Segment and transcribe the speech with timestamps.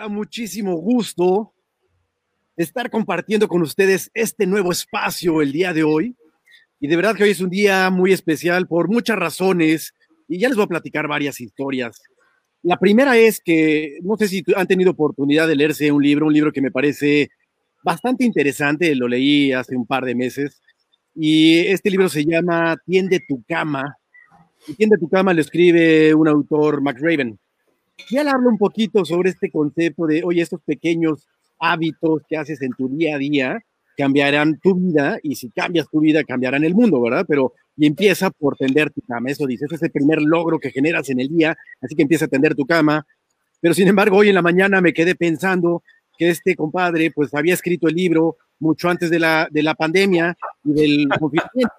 [0.00, 1.52] da muchísimo gusto
[2.56, 6.16] estar compartiendo con ustedes este nuevo espacio el día de hoy.
[6.80, 9.92] Y de verdad que hoy es un día muy especial por muchas razones
[10.26, 12.00] y ya les voy a platicar varias historias.
[12.62, 16.32] La primera es que no sé si han tenido oportunidad de leerse un libro, un
[16.32, 17.28] libro que me parece
[17.84, 20.62] bastante interesante, lo leí hace un par de meses
[21.14, 23.98] y este libro se llama Tiende tu cama.
[24.66, 27.38] Y Tiende tu cama lo escribe un autor, Max Raven.
[28.08, 31.26] Y él un poquito sobre este concepto de, oye, estos pequeños
[31.58, 33.64] hábitos que haces en tu día a día
[33.96, 37.26] cambiarán tu vida y si cambias tu vida cambiarán el mundo, ¿verdad?
[37.28, 40.70] Pero y empieza por tender tu cama, eso dice, ese es el primer logro que
[40.70, 43.06] generas en el día, así que empieza a tender tu cama.
[43.60, 45.82] Pero sin embargo, hoy en la mañana me quedé pensando
[46.18, 50.36] que este compadre pues había escrito el libro mucho antes de la, de la pandemia
[50.64, 51.72] y del confinamiento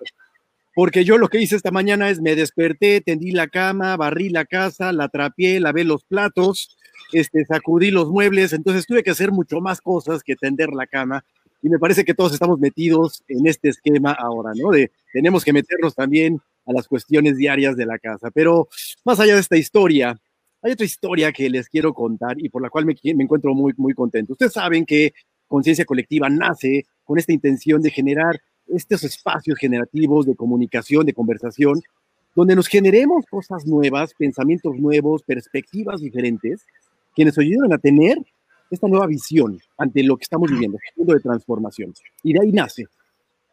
[0.73, 4.45] porque yo lo que hice esta mañana es me desperté, tendí la cama, barrí la
[4.45, 6.77] casa, la trapié, lavé los platos,
[7.11, 11.25] este, sacudí los muebles, entonces tuve que hacer mucho más cosas que tender la cama
[11.61, 14.71] y me parece que todos estamos metidos en este esquema ahora, ¿no?
[14.71, 18.67] De tenemos que meternos también a las cuestiones diarias de la casa, pero
[19.03, 20.19] más allá de esta historia,
[20.61, 23.73] hay otra historia que les quiero contar y por la cual me, me encuentro muy,
[23.77, 24.33] muy contento.
[24.33, 25.13] Ustedes saben que
[25.47, 28.39] Conciencia Colectiva nace con esta intención de generar
[28.75, 31.81] estos espacios generativos de comunicación, de conversación,
[32.35, 36.65] donde nos generemos cosas nuevas, pensamientos nuevos, perspectivas diferentes,
[37.15, 38.17] que nos ayuden a tener
[38.69, 41.93] esta nueva visión ante lo que estamos viviendo, el mundo de transformación.
[42.23, 42.85] Y de ahí nace.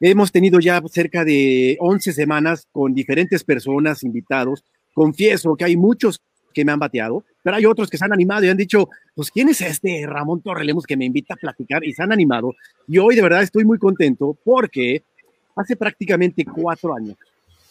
[0.00, 4.64] Hemos tenido ya cerca de 11 semanas con diferentes personas, invitados.
[4.94, 6.20] Confieso que hay muchos
[6.58, 9.30] que me han bateado, pero hay otros que se han animado y han dicho, pues,
[9.30, 11.84] ¿quién es este Ramón Torrelemos que me invita a platicar?
[11.84, 12.52] Y se han animado.
[12.88, 15.04] Y hoy de verdad estoy muy contento porque
[15.54, 17.16] hace prácticamente cuatro años,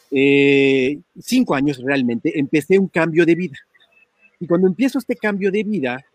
[0.09, 3.57] eh, cinco años realmente, empecé un cambio de vida.
[4.39, 6.05] Y cuando empiezo este cambio de vida,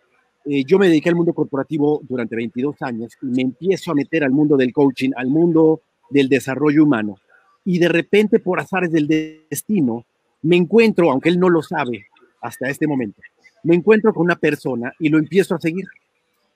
[0.46, 4.24] eh, yo me dediqué al mundo corporativo durante 22 años y me empiezo a meter
[4.24, 7.18] al mundo del coaching, al mundo del desarrollo humano.
[7.66, 9.06] Y de repente, por azares del
[9.50, 10.06] destino,
[10.40, 12.06] me encuentro, aunque él no lo sabe,
[12.42, 13.22] hasta este momento.
[13.62, 15.86] Me encuentro con una persona y lo empiezo a seguir.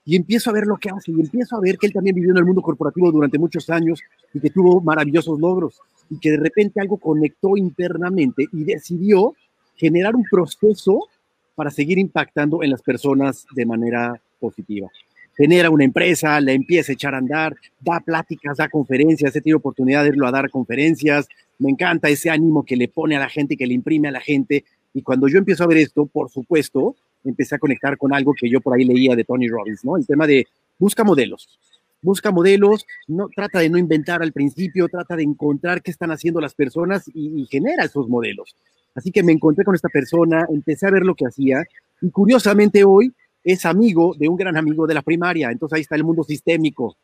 [0.04, 2.30] Y empiezo a ver lo que hace y empiezo a ver que él también vivió
[2.30, 4.00] en el mundo corporativo durante muchos años
[4.32, 9.34] y que tuvo maravillosos logros y que de repente algo conectó internamente y decidió
[9.74, 11.08] generar un proceso
[11.56, 14.88] para seguir impactando en las personas de manera positiva.
[15.36, 19.58] Genera una empresa, la empieza a echar a andar, da pláticas, da conferencias, he tenido
[19.58, 23.28] oportunidad de irlo a dar conferencias, me encanta ese ánimo que le pone a la
[23.28, 24.64] gente, que le imprime a la gente,
[24.96, 28.48] y cuando yo empiezo a ver esto, por supuesto, empecé a conectar con algo que
[28.48, 29.98] yo por ahí leía de Tony Robbins, ¿no?
[29.98, 30.46] El tema de
[30.78, 31.58] busca modelos.
[32.00, 36.40] Busca modelos, no, trata de no inventar al principio, trata de encontrar qué están haciendo
[36.40, 38.56] las personas y, y genera esos modelos.
[38.94, 41.62] Así que me encontré con esta persona, empecé a ver lo que hacía
[42.00, 43.12] y curiosamente hoy
[43.44, 46.96] es amigo de un gran amigo de la primaria, entonces ahí está el mundo sistémico,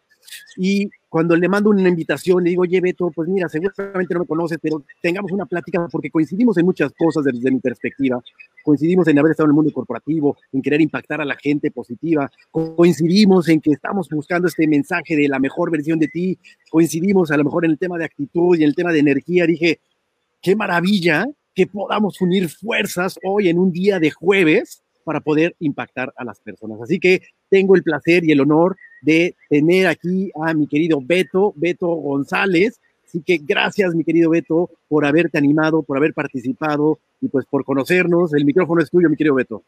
[0.56, 4.26] y cuando le mando una invitación, le digo, oye, Beto, pues mira, seguramente no me
[4.26, 8.22] conoces, pero tengamos una plática porque coincidimos en muchas cosas desde mi perspectiva.
[8.64, 12.30] Coincidimos en haber estado en el mundo corporativo, en querer impactar a la gente positiva.
[12.50, 16.38] Coincidimos en que estamos buscando este mensaje de la mejor versión de ti.
[16.70, 19.46] Coincidimos a lo mejor en el tema de actitud y en el tema de energía.
[19.46, 19.80] Dije,
[20.40, 26.12] qué maravilla que podamos unir fuerzas hoy en un día de jueves para poder impactar
[26.16, 26.80] a las personas.
[26.80, 31.52] Así que tengo el placer y el honor de tener aquí a mi querido Beto,
[31.56, 32.80] Beto González.
[33.04, 37.64] Así que gracias, mi querido Beto, por haberte animado, por haber participado y pues por
[37.64, 38.32] conocernos.
[38.34, 39.62] El micrófono es tuyo, mi querido Beto.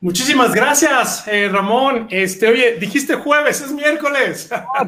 [0.00, 2.06] Muchísimas gracias, eh, Ramón.
[2.10, 4.50] Este, oye, dijiste jueves, es miércoles.
[4.52, 4.86] Ah,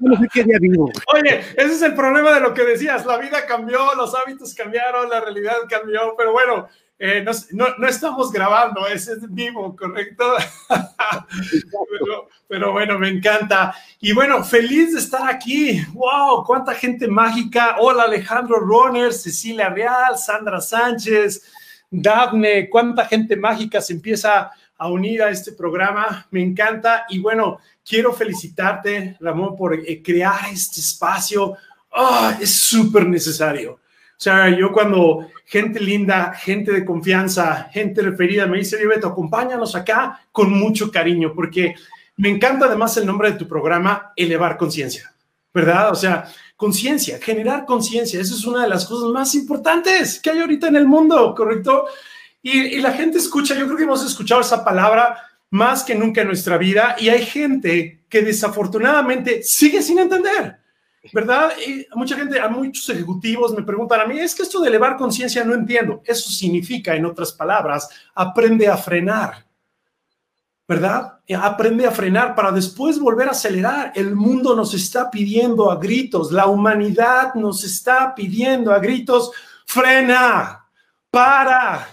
[0.00, 0.90] no sé qué día vivo.
[1.14, 3.06] Oye, ese es el problema de lo que decías.
[3.06, 6.68] La vida cambió, los hábitos cambiaron, la realidad cambió, pero bueno,
[7.02, 10.34] eh, no, estamos grabando, es en vivo, ¿correcto?
[12.46, 13.74] pero, bueno, me encanta.
[14.00, 15.82] Y bueno, feliz de estar aquí.
[15.94, 16.44] ¡Wow!
[16.44, 17.76] ¡Cuánta gente mágica!
[17.78, 21.42] Hola Alejandro Roner, Cecilia Real, Sandra Sánchez,
[21.90, 26.26] Daphne, cuánta gente mágica se empieza a unir a este programa.
[26.30, 27.06] Me encanta.
[27.08, 31.56] Y bueno, quiero felicitarte, Ramón, por eh, crear este espacio.
[31.94, 32.36] ¡Ah!
[32.38, 33.80] es súper necesario.
[34.20, 39.74] O sea, yo cuando gente linda, gente de confianza, gente referida me dice, Beto, acompáñanos
[39.74, 41.74] acá con mucho cariño, porque
[42.18, 45.10] me encanta además el nombre de tu programa, Elevar Conciencia,
[45.54, 45.90] ¿verdad?
[45.90, 50.40] O sea, conciencia, generar conciencia, eso es una de las cosas más importantes que hay
[50.40, 51.86] ahorita en el mundo, ¿correcto?
[52.42, 55.16] Y, y la gente escucha, yo creo que hemos escuchado esa palabra
[55.48, 60.59] más que nunca en nuestra vida y hay gente que desafortunadamente sigue sin entender.
[61.12, 61.52] ¿Verdad?
[61.94, 65.44] Mucha gente, a muchos ejecutivos me preguntan a mí, es que esto de elevar conciencia
[65.44, 66.02] no entiendo.
[66.04, 69.46] Eso significa, en otras palabras, aprende a frenar.
[70.70, 71.18] ¿verdad?
[71.36, 73.90] Aprende a frenar para después volver a acelerar.
[73.92, 79.32] El mundo nos está pidiendo a gritos, la humanidad nos está pidiendo a gritos,
[79.66, 80.64] frena,
[81.10, 81.88] para,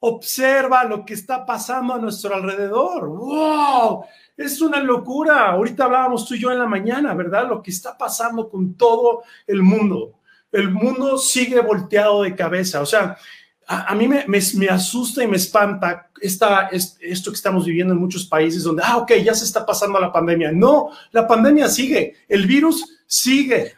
[0.00, 3.08] observa lo que está pasando a nuestro alrededor.
[3.08, 4.04] ¡Wow!
[4.38, 5.50] Es una locura.
[5.50, 7.48] Ahorita hablábamos tú y yo en la mañana, ¿verdad?
[7.48, 10.14] Lo que está pasando con todo el mundo.
[10.52, 12.80] El mundo sigue volteado de cabeza.
[12.80, 13.18] O sea,
[13.66, 18.24] a, mí me, me, asusta y me espanta esta, esto que estamos viviendo en muchos
[18.24, 20.52] países donde, ah, ok, ya se está pasando la pandemia.
[20.52, 23.74] No, la pandemia sigue, el virus sigue.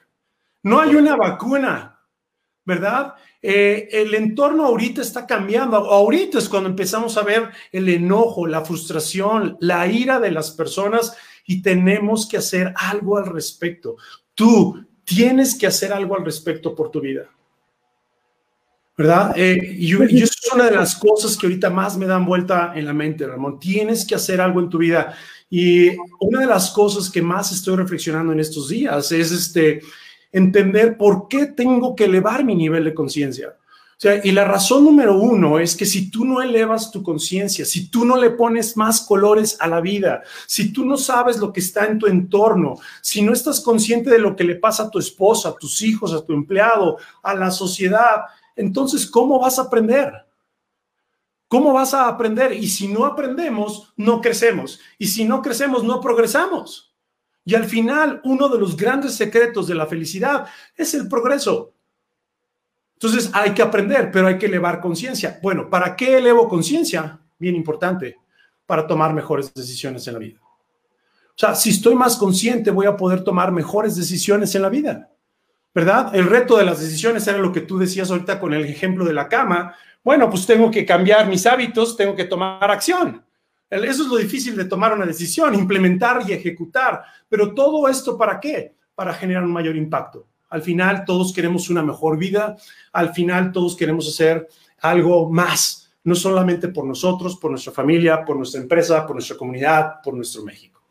[0.63, 1.99] No hay una vacuna,
[2.71, 3.15] ¿verdad?
[3.43, 5.77] Eh, el entorno ahorita está cambiando.
[5.77, 11.17] Ahorita es cuando empezamos a ver el enojo, la frustración, la ira de las personas
[11.47, 13.97] y tenemos que hacer algo al respecto.
[14.37, 17.29] Tú tienes que hacer algo al respecto por tu vida.
[18.97, 19.33] ¿verdad?
[19.35, 22.85] Eh, y, eso es una de las cosas que ahorita más me dan vuelta en
[22.85, 23.59] la mente, Ramón.
[23.59, 25.15] Tienes que hacer algo en tu vida.
[25.49, 25.89] Y
[26.21, 29.81] una de las cosas que más estoy reflexionando en estos días es este,
[30.33, 33.57] entender por qué tengo que elevar mi nivel de conciencia.
[34.01, 37.67] O sea, y la razón número uno es que si tú no elevas tu conciencia,
[37.67, 41.53] si tú no le pones más colores a la vida, si tú no sabes lo
[41.53, 44.91] que está en tu entorno, si no estás consciente de lo que le pasa a
[44.91, 48.23] tu esposa, a tus hijos, a tu empleado, a la sociedad,
[48.57, 50.13] entonces, ¿cómo vas a aprender?
[51.47, 52.53] ¿Cómo vas a aprender?
[52.53, 54.81] Y si no aprendemos, no crecemos.
[54.99, 56.90] Y si no crecemos, no progresamos.
[57.45, 60.47] Y al final, uno de los grandes secretos de la felicidad
[60.77, 61.73] es el progreso.
[62.95, 65.39] Entonces, hay que aprender, pero hay que elevar conciencia.
[65.43, 67.19] Bueno, ¿para qué elevo conciencia?
[67.39, 68.19] Bien importante,
[68.67, 70.41] para tomar mejores decisiones en la vida.
[70.43, 75.11] O sea, si estoy más consciente, voy a poder tomar mejores decisiones en la vida.
[75.75, 76.15] ¿verdad?
[76.15, 79.13] El reto de las decisiones era lo que tú decías ahorita con el ejemplo de
[79.13, 79.75] la cama.
[80.03, 83.25] Bueno, pues tengo que cambiar mis hábitos, tengo que tomar acción.
[83.71, 87.05] Eso es lo difícil de tomar una decisión, implementar y ejecutar.
[87.29, 88.75] Pero todo esto para qué?
[88.95, 90.27] Para generar un mayor impacto.
[90.49, 92.57] Al final todos queremos una mejor vida,
[92.93, 94.49] al final todos queremos hacer
[94.81, 100.03] algo más, no solamente por nosotros, por nuestra familia, por nuestra empresa, por nuestra comunidad,
[100.03, 100.83] por nuestro México.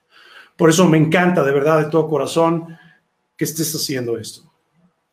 [0.56, 2.78] Por eso me encanta de verdad, de todo corazón,
[3.36, 4.50] que estés haciendo esto.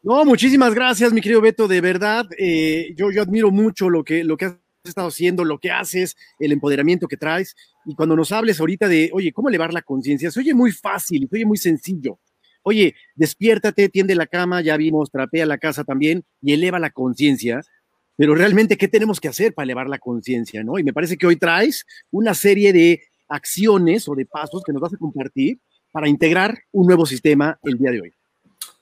[0.03, 2.27] No, muchísimas gracias, mi querido Beto, de verdad.
[2.39, 4.55] Eh, yo, yo admiro mucho lo que, lo que has
[4.89, 7.55] estado haciendo, lo que haces, el empoderamiento que traes.
[7.85, 10.31] Y cuando nos hables ahorita de, oye, ¿cómo elevar la conciencia?
[10.31, 12.19] Se oye muy fácil, se oye muy sencillo.
[12.63, 17.61] Oye, despiértate, tiende la cama, ya vimos, trapea la casa también y eleva la conciencia.
[18.17, 20.65] Pero realmente, ¿qué tenemos que hacer para elevar la conciencia?
[20.65, 20.79] ¿no?
[20.79, 24.83] Y me parece que hoy traes una serie de acciones o de pasos que nos
[24.83, 25.61] vas a compartir
[25.93, 28.16] para integrar un nuevo sistema el día de hoy.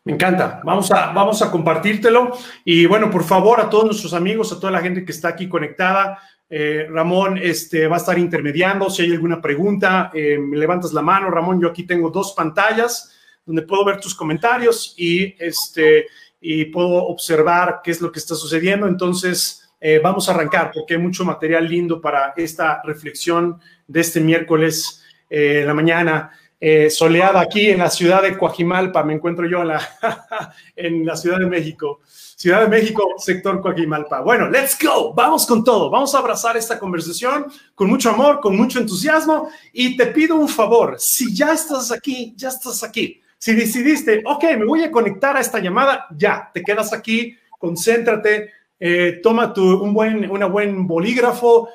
[0.04, 0.60] Me encanta.
[0.64, 2.36] Vamos a, vamos a compartírtelo.
[2.64, 5.48] Y bueno, por favor, a todos nuestros amigos, a toda la gente que está aquí
[5.48, 6.18] conectada,
[6.50, 8.90] eh, Ramón este, va a estar intermediando.
[8.90, 11.30] Si hay alguna pregunta, eh, me levantas la mano.
[11.30, 13.12] Ramón, yo aquí tengo dos pantallas
[13.46, 16.06] donde puedo ver tus comentarios y, este,
[16.40, 18.86] y puedo observar qué es lo que está sucediendo.
[18.86, 24.20] Entonces, eh, vamos a arrancar porque hay mucho material lindo para esta reflexión de este
[24.20, 26.30] miércoles en la mañana.
[26.60, 29.88] Eh, soleada aquí en la ciudad de Coajimalpa, me encuentro yo en la,
[30.76, 32.00] en la Ciudad de México.
[32.06, 34.20] Ciudad de México, sector Coajimalpa.
[34.20, 38.56] Bueno, let's go, vamos con todo, vamos a abrazar esta conversación con mucho amor, con
[38.56, 43.20] mucho entusiasmo y te pido un favor, si ya estás aquí, ya estás aquí.
[43.38, 48.50] Si decidiste, ok, me voy a conectar a esta llamada, ya, te quedas aquí, concéntrate,
[48.80, 51.68] eh, toma tu, un buen, una buen bolígrafo,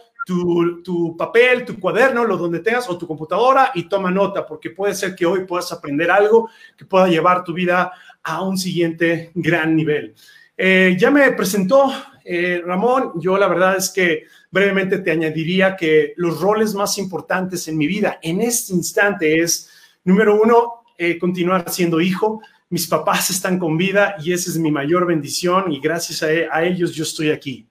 [0.83, 4.93] tu, papel, tu cuaderno, lo donde tengas, o tu computadora y toma nota, porque puede
[4.93, 7.91] ser que hoy puedas aprender algo que pueda llevar tu vida
[8.24, 10.13] a un siguiente gran nivel.
[10.55, 11.91] Eh, ya me presentó
[12.24, 17.67] eh, Ramón, yo la verdad es que brevemente te añadiría que los roles más importantes
[17.67, 19.69] en mi vida en este instante es,
[20.03, 22.41] número uno, eh, continuar siendo hijo.
[22.69, 26.93] Mis papás están con vida y esa es mi mayor bendición y gracias a ellos
[26.93, 27.68] yo estoy aquí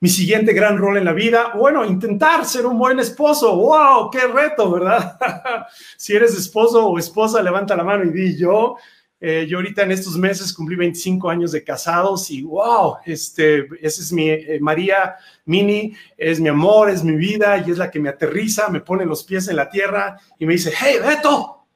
[0.00, 3.54] mi siguiente gran rol en la vida, bueno, intentar ser un buen esposo.
[3.54, 4.10] ¡Wow!
[4.10, 5.18] ¡Qué reto, ¿verdad?
[5.98, 8.76] si eres esposo o esposa, levanta la mano y di yo.
[9.22, 14.00] Eh, yo ahorita en estos meses cumplí 25 años de casados y wow, este, esa
[14.00, 18.00] es mi eh, María Mini, es mi amor, es mi vida y es la que
[18.00, 21.66] me aterriza, me pone los pies en la tierra y me dice, hey, Beto,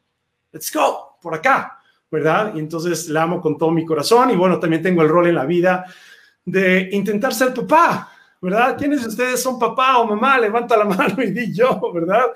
[0.53, 1.79] let's go, por acá,
[2.11, 2.55] ¿verdad?
[2.55, 5.35] Y entonces la amo con todo mi corazón y bueno, también tengo el rol en
[5.35, 5.85] la vida
[6.47, 8.14] de intentar ser papá,
[8.45, 8.77] ¿verdad?
[8.77, 10.39] ¿Quiénes de ustedes son papá o mamá?
[10.39, 12.27] Levanta la mano y di yo, ¿verdad?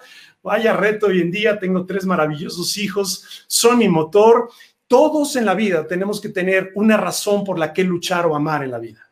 [0.42, 4.48] Vaya reto hoy en día, tengo tres maravillosos hijos, son mi motor.
[4.86, 8.64] Todos en la vida tenemos que tener una razón por la que luchar o amar
[8.64, 9.10] en la vida.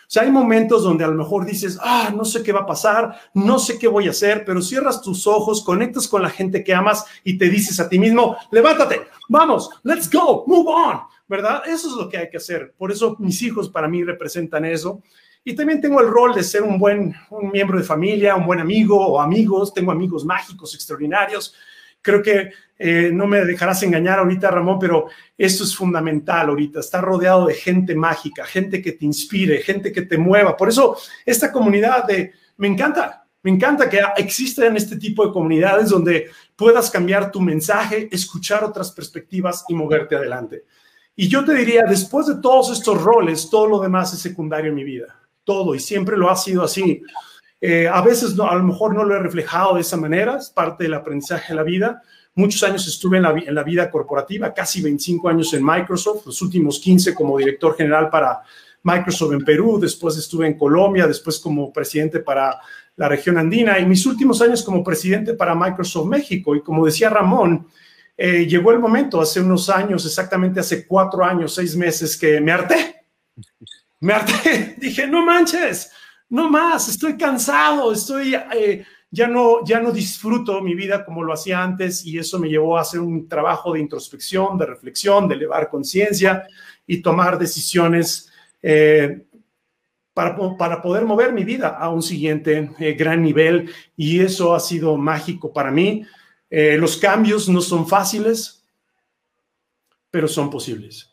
[0.00, 2.66] O sea, hay momentos donde a lo mejor dices, ah, no sé qué va a
[2.66, 6.64] pasar, no sé qué voy a hacer, pero cierras tus ojos, conectas con la gente
[6.64, 11.60] que amas y te dices a ti mismo, levántate, vamos, let's go, move on, ¿verdad?
[11.66, 12.72] Eso es lo que hay que hacer.
[12.78, 15.02] Por eso mis hijos para mí representan eso.
[15.48, 18.60] Y también tengo el rol de ser un buen un miembro de familia, un buen
[18.60, 19.72] amigo o amigos.
[19.72, 21.54] Tengo amigos mágicos, extraordinarios.
[22.02, 25.06] Creo que eh, no me dejarás engañar ahorita, Ramón, pero
[25.38, 30.02] esto es fundamental ahorita, estar rodeado de gente mágica, gente que te inspire, gente que
[30.02, 30.54] te mueva.
[30.54, 35.88] Por eso esta comunidad de, me encanta, me encanta que existan este tipo de comunidades
[35.88, 40.64] donde puedas cambiar tu mensaje, escuchar otras perspectivas y moverte adelante.
[41.16, 44.74] Y yo te diría, después de todos estos roles, todo lo demás es secundario en
[44.74, 45.17] mi vida,
[45.48, 47.00] todo, y siempre lo ha sido así.
[47.60, 50.50] Eh, a veces no, a lo mejor no lo he reflejado de esa manera, es
[50.50, 52.02] parte del aprendizaje de la vida,
[52.38, 57.12] Muchos años estuve en la, vida corporativa, casi 25 años en Microsoft, los últimos 15
[57.12, 58.42] como director general para
[58.84, 62.60] Microsoft en Perú, después estuve en Colombia, después como presidente para
[62.94, 66.54] la región andina y mis últimos años como presidente para Microsoft México.
[66.54, 67.66] Y como decía Ramón,
[68.16, 72.52] eh, llegó el momento, hace unos años, exactamente hace cuatro años, seis meses, que me
[72.52, 73.02] harté.
[74.00, 74.76] Me harté.
[74.78, 75.90] Dije, no manches,
[76.28, 78.34] no más, estoy cansado, estoy...
[78.34, 82.50] Eh, ya no, ya no disfruto mi vida como lo hacía antes y eso me
[82.50, 86.46] llevó a hacer un trabajo de introspección, de reflexión, de elevar conciencia
[86.86, 89.24] y tomar decisiones eh,
[90.12, 94.60] para, para, poder mover mi vida a un siguiente eh, gran nivel y eso ha
[94.60, 96.04] sido mágico para mí.
[96.50, 98.58] Los cambios no son fáciles,
[100.10, 101.07] pero son posibles.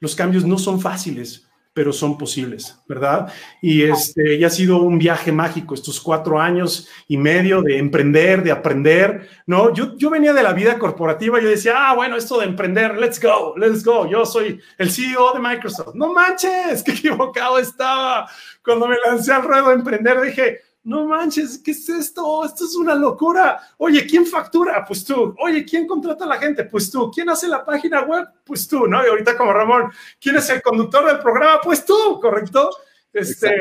[0.00, 3.32] Los cambios no son fáciles, pero son posibles, ¿verdad?
[3.62, 8.42] Y este, ya ha sido un viaje mágico estos cuatro años y medio de emprender,
[8.42, 9.72] de aprender, ¿no?
[9.72, 13.22] Yo, yo venía de la vida corporativa, yo decía, ah, bueno, esto de emprender, let's
[13.22, 15.94] go, let's go, yo soy el CEO de Microsoft.
[15.94, 18.28] No manches, qué equivocado estaba.
[18.64, 22.42] Cuando me lancé al ruedo de emprender, dije, no manches, ¿qué es esto?
[22.46, 23.60] Esto es una locura.
[23.76, 24.82] Oye, ¿quién factura?
[24.86, 25.34] Pues tú.
[25.38, 26.64] Oye, ¿quién contrata a la gente?
[26.64, 27.10] Pues tú.
[27.10, 28.26] ¿Quién hace la página web?
[28.42, 29.04] Pues tú, ¿no?
[29.04, 31.60] Y ahorita como Ramón, ¿quién es el conductor del programa?
[31.62, 32.70] Pues tú, ¿correcto?
[33.12, 33.54] Este,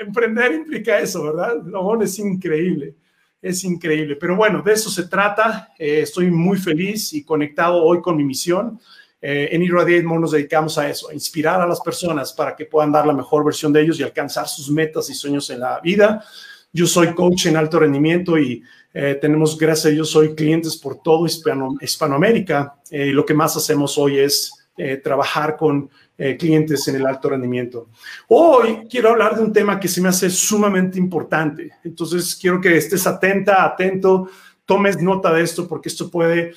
[0.00, 1.56] emprender implica eso, ¿verdad?
[1.66, 2.94] Ramón es increíble,
[3.42, 4.16] es increíble.
[4.16, 5.74] Pero bueno, de eso se trata.
[5.78, 8.80] Eh, estoy muy feliz y conectado hoy con mi misión.
[9.20, 12.90] Eh, en Irradiate nos dedicamos a eso, a inspirar a las personas para que puedan
[12.90, 16.24] dar la mejor versión de ellos y alcanzar sus metas y sueños en la vida.
[16.72, 18.62] Yo soy coach en alto rendimiento y
[18.94, 22.76] eh, tenemos, gracias a Dios, soy clientes por todo Hispano, Hispanoamérica.
[22.90, 25.90] Eh, lo que más hacemos hoy es eh, trabajar con
[26.38, 27.88] clientes en el alto rendimiento.
[28.28, 31.70] Hoy quiero hablar de un tema que se me hace sumamente importante.
[31.82, 34.28] Entonces, quiero que estés atenta, atento,
[34.66, 36.52] tomes nota de esto porque esto puede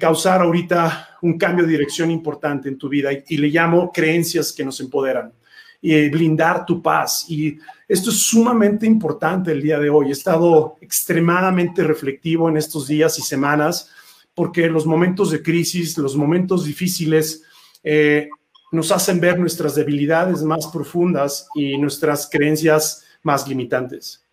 [0.00, 4.52] causar ahorita un cambio de dirección importante en tu vida y, y le llamo creencias
[4.52, 5.32] que nos empoderan
[5.80, 7.26] y blindar tu paz.
[7.28, 10.08] Y esto es sumamente importante el día de hoy.
[10.08, 13.90] He estado extremadamente reflectivo en estos días y semanas
[14.34, 17.42] porque los momentos de crisis, los momentos difíciles,
[17.82, 18.28] eh,
[18.70, 24.24] nos hacen ver nuestras debilidades más profundas y nuestras creencias más limitantes,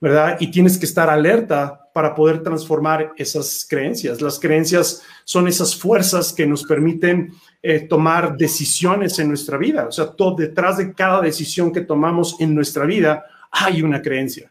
[0.00, 0.38] ¿verdad?
[0.40, 4.20] Y tienes que estar alerta para poder transformar esas creencias.
[4.20, 7.32] Las creencias son esas fuerzas que nos permiten
[7.62, 9.86] eh, tomar decisiones en nuestra vida.
[9.86, 14.50] O sea, detrás de cada decisión que tomamos en nuestra vida hay una creencia,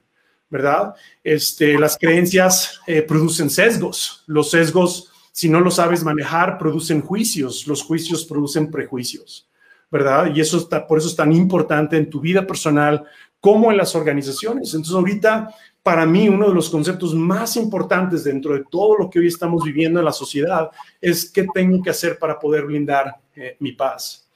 [0.50, 0.96] ¿verdad?
[1.22, 4.24] Este, las creencias eh, producen sesgos.
[4.26, 7.68] Los sesgos, si no lo sabes manejar, producen juicios.
[7.68, 9.50] Los juicios producen prejuicios,
[9.92, 10.34] ¿verdad?
[10.34, 13.04] Y eso está, por eso es tan importante en tu vida personal
[13.42, 14.74] como en las organizaciones.
[14.74, 19.20] Entonces, ahorita para mí uno de los conceptos más importantes dentro de todo lo que
[19.20, 20.72] hoy estamos viviendo en la sociedad
[21.02, 24.30] es qué tengo que hacer para poder blindar eh, mi paz.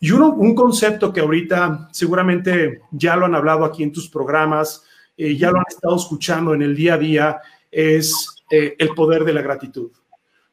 [0.00, 4.82] Y uno, un concepto que ahorita seguramente ya lo han hablado aquí en tus programas,
[5.16, 7.38] eh, ya lo han estado escuchando en el día a día,
[7.70, 9.90] es eh, el poder de la gratitud.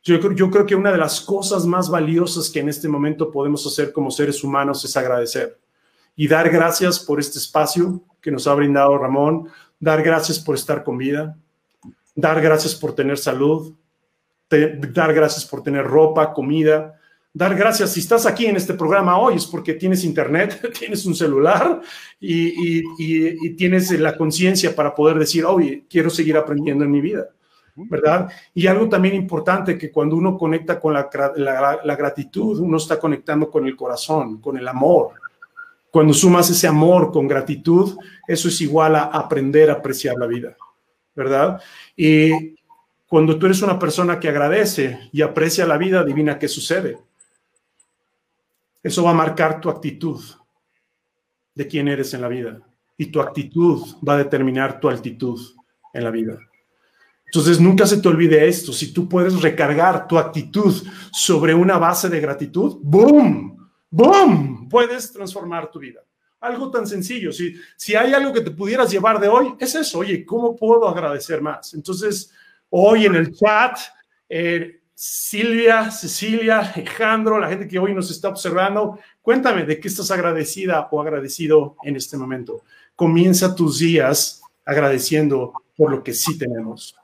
[0.03, 3.65] Yo, yo creo que una de las cosas más valiosas que en este momento podemos
[3.65, 5.57] hacer como seres humanos es agradecer
[6.15, 9.49] y dar gracias por este espacio que nos ha brindado Ramón,
[9.85, 11.37] dar gracias por estar con vida,
[12.15, 13.75] dar gracias por tener salud,
[14.49, 16.99] dar gracias por tener ropa, comida,
[17.31, 17.91] dar gracias.
[17.93, 21.81] Si estás aquí en este programa hoy es porque tienes internet, tienes un celular
[22.19, 27.29] y, tienes la conciencia para poder decir, oye, quiero seguir aprendiendo en mi vida.
[27.75, 28.31] ¿Verdad?
[28.53, 31.09] Y algo también importante que cuando uno conecta con la,
[31.83, 35.11] la gratitud, uno está conectando con el corazón, con el amor,
[35.95, 37.97] cuando sumas ese amor con gratitud,
[38.27, 40.57] eso es igual a aprender a apreciar la vida,
[41.15, 41.61] ¿verdad?
[41.95, 42.53] Y
[43.07, 46.97] cuando tú eres una persona que agradece y aprecia la vida, adivina qué sucede.
[48.83, 50.21] Eso va a marcar tu actitud.
[51.53, 52.59] de quién eres en la vida
[52.97, 55.39] y tu actitud va a determinar tu altitud
[55.93, 56.37] en la vida.
[57.27, 58.73] Entonces, nunca se te olvide esto.
[58.73, 60.75] Si tú puedes recargar tu actitud
[61.13, 63.54] sobre una base de gratitud, ¡boom!
[63.95, 64.67] ¡Boom!
[64.67, 66.01] Puedes transformar tu vida.
[66.41, 67.31] Algo tan sencillo.
[67.31, 69.99] Si, si hay algo que te pudieras llevar de hoy, es eso.
[69.99, 71.73] Oye, ¿cómo puedo agradecer más?
[71.73, 72.31] Entonces,
[72.69, 73.77] hoy en el chat,
[74.27, 80.11] eh, Silvia, Cecilia, Alejandro, la gente que hoy nos está observando, cuéntame de qué estás
[80.11, 82.63] agradecida o agradecido en este momento.
[82.95, 86.95] Comienza tus días agradeciendo por lo que sí tenemos.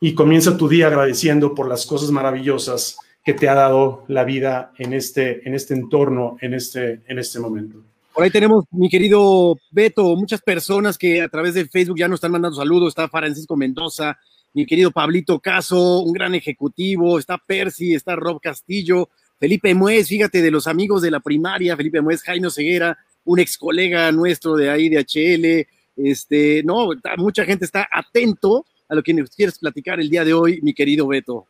[0.00, 2.96] Y comienza tu día agradeciendo por las cosas maravillosas
[3.28, 7.38] que te ha dado la vida en este, en este entorno, en este, en este
[7.38, 7.84] momento.
[8.14, 12.16] Por ahí tenemos, mi querido Beto, muchas personas que a través de Facebook ya nos
[12.16, 12.88] están mandando saludos.
[12.88, 14.18] Está Francisco Mendoza,
[14.54, 20.40] mi querido Pablito Caso, un gran ejecutivo, está Percy, está Rob Castillo, Felipe Muez, fíjate,
[20.40, 24.70] de los amigos de la primaria, Felipe Muez, Jaino Ceguera, un ex colega nuestro de
[24.70, 25.68] ahí de HL,
[26.02, 30.32] este, no, mucha gente está atento a lo que nos quieres platicar el día de
[30.32, 31.46] hoy, mi querido Beto.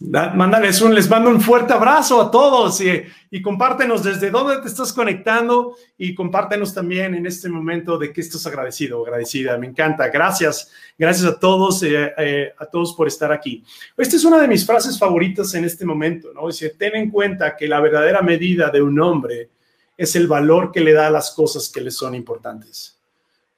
[0.00, 3.02] Mándales un, les mando un fuerte abrazo a todos y,
[3.32, 8.20] y, compártenos desde dónde te estás conectando y compártenos también en este momento de qué
[8.20, 9.58] estás agradecido, agradecida.
[9.58, 10.08] Me encanta.
[10.08, 13.64] Gracias, gracias a todos, eh, eh, a todos por estar aquí.
[13.96, 16.46] Esta es una de mis frases favoritas en este momento, ¿no?
[16.46, 19.50] Dice, ten en cuenta que la verdadera medida de un hombre
[19.96, 22.97] es el valor que le da a las cosas que le son importantes.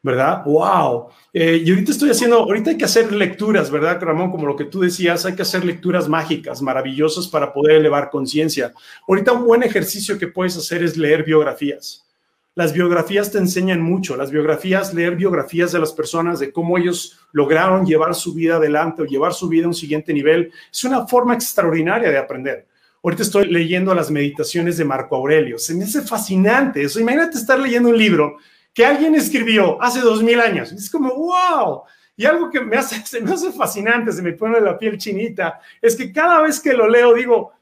[0.02, 0.42] ¿Verdad?
[0.44, 1.08] ¡Wow!
[1.32, 4.30] Eh, y ahorita estoy haciendo, ahorita hay que hacer lecturas, ¿verdad, Ramón?
[4.30, 8.72] Como lo que tú decías, hay que hacer lecturas mágicas, maravillosas para poder elevar conciencia.
[9.06, 12.06] Ahorita un buen ejercicio que puedes hacer es leer biografías.
[12.56, 17.18] Las biografías te enseñan mucho, las biografías, leer biografías de las personas, de cómo ellos
[17.32, 21.06] lograron llevar su vida adelante o llevar su vida a un siguiente nivel, es una
[21.06, 22.66] forma extraordinaria de aprender.
[23.02, 25.58] Ahorita estoy leyendo las meditaciones de Marco Aurelio.
[25.58, 27.00] Se me hace fascinante eso.
[27.00, 28.36] Imagínate estar leyendo un libro
[28.72, 30.72] que alguien escribió hace dos mil años.
[30.72, 31.82] Es como, wow.
[32.16, 35.60] Y algo que me hace, se me hace fascinante, se me pone la piel chinita,
[35.80, 37.52] es que cada vez que lo leo, digo,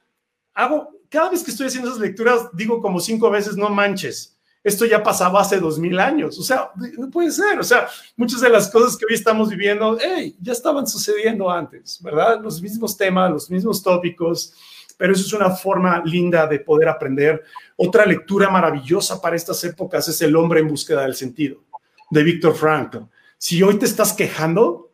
[0.54, 4.84] hago, cada vez que estoy haciendo esas lecturas, digo como cinco veces, no manches, esto
[4.84, 6.38] ya pasaba hace dos mil años.
[6.38, 7.58] O sea, no puede ser.
[7.58, 12.00] O sea, muchas de las cosas que hoy estamos viviendo, hey, ya estaban sucediendo antes,
[12.02, 12.40] ¿verdad?
[12.42, 14.52] Los mismos temas, los mismos tópicos,
[14.98, 17.42] pero eso es una forma linda de poder aprender.
[17.76, 21.62] Otra lectura maravillosa para estas épocas es El hombre en búsqueda del sentido,
[22.10, 22.98] de Víctor Frankl.
[23.38, 24.92] Si hoy te estás quejando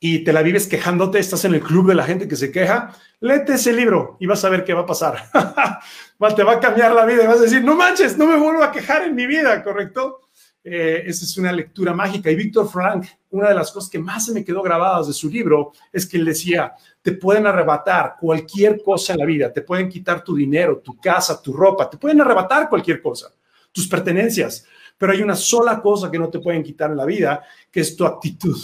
[0.00, 2.92] y te la vives quejándote, estás en el club de la gente que se queja,
[3.20, 5.30] léete ese libro y vas a ver qué va a pasar.
[6.36, 8.64] te va a cambiar la vida y vas a decir, no manches, no me vuelvo
[8.64, 10.20] a quejar en mi vida, ¿correcto?
[10.62, 12.30] Eh, esa es una lectura mágica.
[12.30, 15.30] Y Víctor Frank, una de las cosas que más se me quedó grabadas de su
[15.30, 19.88] libro es que él decía, te pueden arrebatar cualquier cosa en la vida, te pueden
[19.88, 23.32] quitar tu dinero, tu casa, tu ropa, te pueden arrebatar cualquier cosa,
[23.72, 24.66] tus pertenencias,
[24.98, 27.96] pero hay una sola cosa que no te pueden quitar en la vida, que es
[27.96, 28.58] tu actitud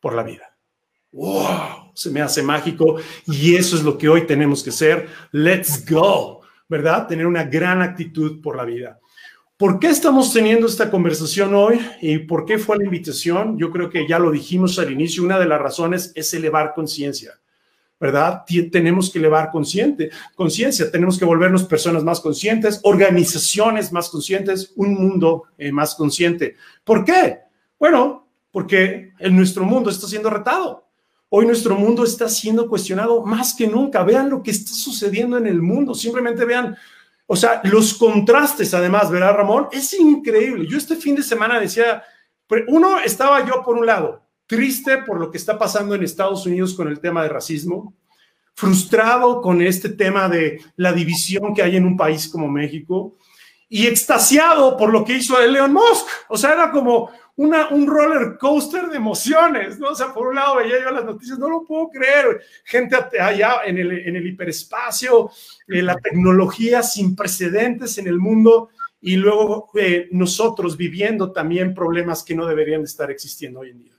[0.00, 0.56] por la vida.
[1.12, 1.92] ¡Wow!
[1.92, 5.08] Se me hace mágico y eso es lo que hoy tenemos que ser.
[5.32, 7.06] Let's go, ¿verdad?
[7.08, 9.00] Tener una gran actitud por la vida.
[9.60, 13.58] ¿Por qué estamos teniendo esta conversación hoy y por qué fue la invitación?
[13.58, 17.38] Yo creo que ya lo dijimos al inicio, una de las razones es elevar conciencia,
[18.00, 18.42] ¿verdad?
[18.72, 25.42] tenemos que elevar conciencia, tenemos que volvernos personas más conscientes, organizaciones más conscientes, un mundo
[25.58, 26.56] eh, más consciente.
[26.82, 27.40] ¿Por qué?
[27.78, 30.86] Bueno, porque en nuestro mundo está siendo retado.
[31.28, 34.02] Hoy nuestro mundo está siendo cuestionado más que nunca.
[34.04, 35.94] Vean lo que está sucediendo en el mundo.
[35.94, 36.78] Simplemente vean
[37.32, 39.68] o sea, los contrastes, además, ¿verdad, Ramón?
[39.70, 40.66] Es increíble.
[40.66, 42.02] Yo este fin de semana decía,
[42.66, 46.74] uno, estaba yo por un lado, triste por lo que está pasando en Estados Unidos
[46.74, 47.94] con el tema de racismo,
[48.54, 53.16] frustrado con este tema de la división que hay en un país como México
[53.72, 56.04] y extasiado por lo que hizo Elon Musk.
[56.28, 59.90] O sea, era como una, un roller coaster de emociones, ¿no?
[59.90, 63.60] O sea, por un lado veía yo las noticias, no lo puedo creer, gente allá
[63.64, 65.30] en el, en el hiperespacio,
[65.68, 72.24] eh, la tecnología sin precedentes en el mundo y luego eh, nosotros viviendo también problemas
[72.24, 73.94] que no deberían estar existiendo hoy en día.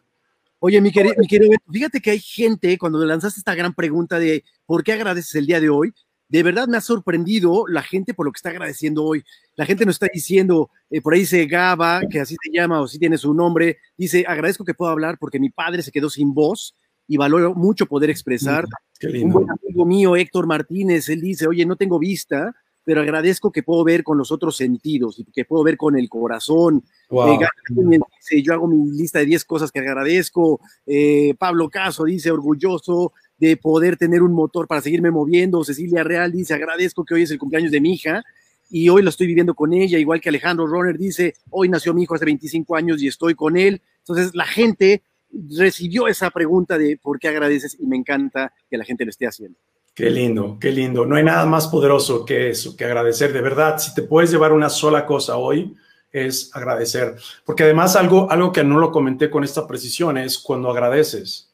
[0.60, 4.44] Oye, mi querido, mi querido, fíjate que hay gente, cuando lanzaste esta gran pregunta de
[4.66, 5.94] ¿por qué agradeces el día de hoy?
[6.32, 9.22] De verdad me ha sorprendido la gente por lo que está agradeciendo hoy.
[9.58, 12.88] La gente nos está diciendo, eh, por ahí dice Gaba, que así se llama o
[12.88, 16.34] si tiene su nombre, dice, agradezco que puedo hablar porque mi padre se quedó sin
[16.34, 16.74] voz
[17.06, 18.66] y valoro mucho poder expresar.
[19.04, 23.62] Un buen amigo mío, Héctor Martínez, él dice, oye, no tengo vista, pero agradezco que
[23.62, 26.82] puedo ver con los otros sentidos y que puedo ver con el corazón.
[27.10, 30.62] Eh, yo hago mi lista de 10 cosas que agradezco.
[30.86, 33.12] Eh, Pablo Caso dice, orgulloso
[33.42, 35.64] de poder tener un motor para seguirme moviendo.
[35.64, 38.24] Cecilia Real dice, agradezco que hoy es el cumpleaños de mi hija
[38.70, 42.04] y hoy lo estoy viviendo con ella, igual que Alejandro Roner dice, hoy nació mi
[42.04, 43.82] hijo hace 25 años y estoy con él.
[43.98, 45.02] Entonces la gente
[45.50, 49.26] recibió esa pregunta de por qué agradeces y me encanta que la gente lo esté
[49.26, 49.58] haciendo.
[49.96, 51.08] Qué lindo, qué lindo.
[51.08, 53.34] No hay nada más poderoso que eso, que agradecer.
[53.34, 55.76] De verdad, si te puedes llevar una sola cosa hoy,
[56.12, 57.16] es agradecer.
[57.44, 61.51] Porque además algo, algo que no lo comenté con esta precisión es cuando agradeces,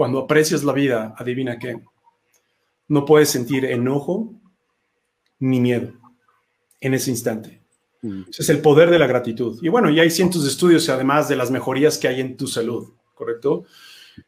[0.00, 1.78] cuando aprecias la vida, adivina qué,
[2.88, 4.32] no puedes sentir enojo
[5.38, 5.92] ni miedo
[6.80, 7.60] en ese instante.
[8.00, 8.22] Mm.
[8.30, 9.58] es el poder de la gratitud.
[9.60, 12.46] Y bueno, ya hay cientos de estudios además de las mejorías que hay en tu
[12.46, 13.66] salud, ¿correcto?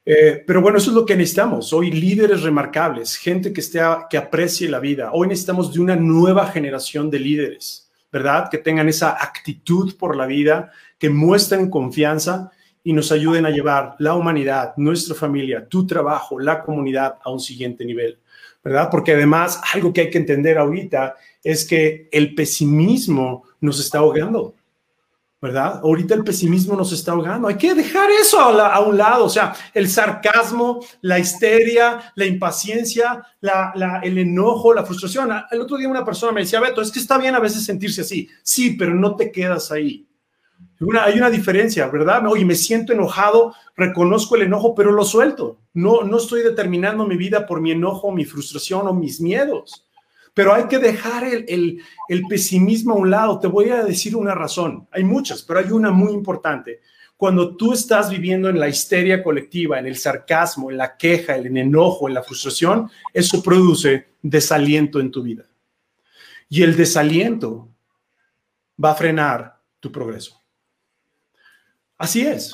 [0.04, 1.72] Eh, pero bueno, eso es lo que necesitamos.
[1.72, 3.80] Hoy líderes remarcables, gente que, esté,
[4.10, 5.08] que aprecie la vida.
[5.14, 8.50] Hoy necesitamos de una nueva generación de líderes, ¿verdad?
[8.50, 12.52] Que tengan esa actitud por la vida, que muestren confianza
[12.84, 17.40] y nos ayuden a llevar la humanidad, nuestra familia, tu trabajo, la comunidad a un
[17.40, 18.18] siguiente nivel,
[18.62, 18.88] ¿verdad?
[18.90, 24.54] Porque además algo que hay que entender ahorita es que el pesimismo nos está ahogando.
[25.42, 25.80] ¿verdad?
[25.82, 27.48] Ahorita el pesimismo nos está ahogando.
[27.48, 33.26] Hay que dejar eso a, un lado, o sea, el sarcasmo, la histeria, la impaciencia,
[34.04, 35.32] el enojo, la frustración.
[35.50, 38.02] El otro día una persona me decía, Beto, es que está bien a veces sentirse
[38.02, 38.28] así.
[38.44, 40.06] Sí, pero no te quedas ahí.
[41.00, 42.26] Hay una diferencia, ¿verdad?
[42.26, 45.58] Oye, me siento enojado, reconozco el enojo, pero lo suelto.
[45.74, 49.86] No, no estoy determinando mi vida por mi enojo, mi frustración o mis miedos.
[50.34, 51.82] Pero hay que dejar el,
[52.28, 53.38] pesimismo a un lado.
[53.38, 54.88] Te voy a decir una razón.
[54.90, 56.80] Hay muchas, pero hay una muy importante.
[57.16, 61.46] Cuando tú estás viviendo en la histeria colectiva, en el sarcasmo, en la queja, en
[61.46, 65.44] el enojo, en la frustración, eso produce desaliento en tu vida.
[66.48, 67.68] Y el desaliento
[68.82, 70.41] va a frenar tu progreso.
[72.02, 72.52] Así es.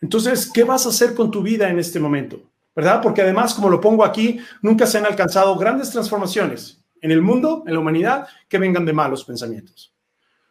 [0.00, 2.40] Entonces, ¿qué vas a hacer con tu vida en este momento?
[2.74, 3.02] ¿Verdad?
[3.02, 7.62] Porque además, como lo pongo aquí, nunca se han alcanzado grandes transformaciones en el mundo,
[7.66, 9.92] en la humanidad, que vengan de malos pensamientos.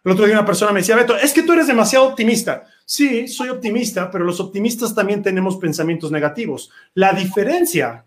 [0.04, 2.66] El otro día una persona me decía, Beto, es que tú eres demasiado optimista.
[2.86, 6.70] Sí, soy optimista, pero los optimistas también tenemos pensamientos negativos.
[6.94, 8.06] La diferencia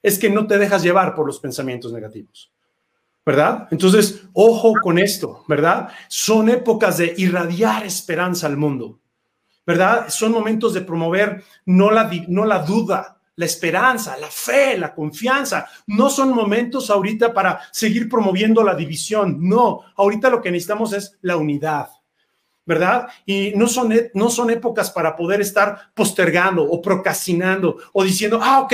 [0.00, 2.52] es que no te dejas llevar por los pensamientos negativos.
[3.26, 3.66] ¿Verdad?
[3.72, 5.88] Entonces, ojo con esto, ¿verdad?
[6.06, 9.00] Son épocas de irradiar esperanza al mundo,
[9.66, 10.08] ¿verdad?
[10.08, 15.66] Son momentos de promover no la, no la duda, la esperanza, la fe, la confianza.
[15.86, 19.38] No son momentos ahorita para seguir promoviendo la división.
[19.40, 21.88] No, ahorita lo que necesitamos es la unidad.
[22.66, 23.08] ¿verdad?
[23.26, 28.40] Y no son, e, no son épocas para poder estar postergando o procrastinando o diciendo,
[28.42, 28.72] ah, ok,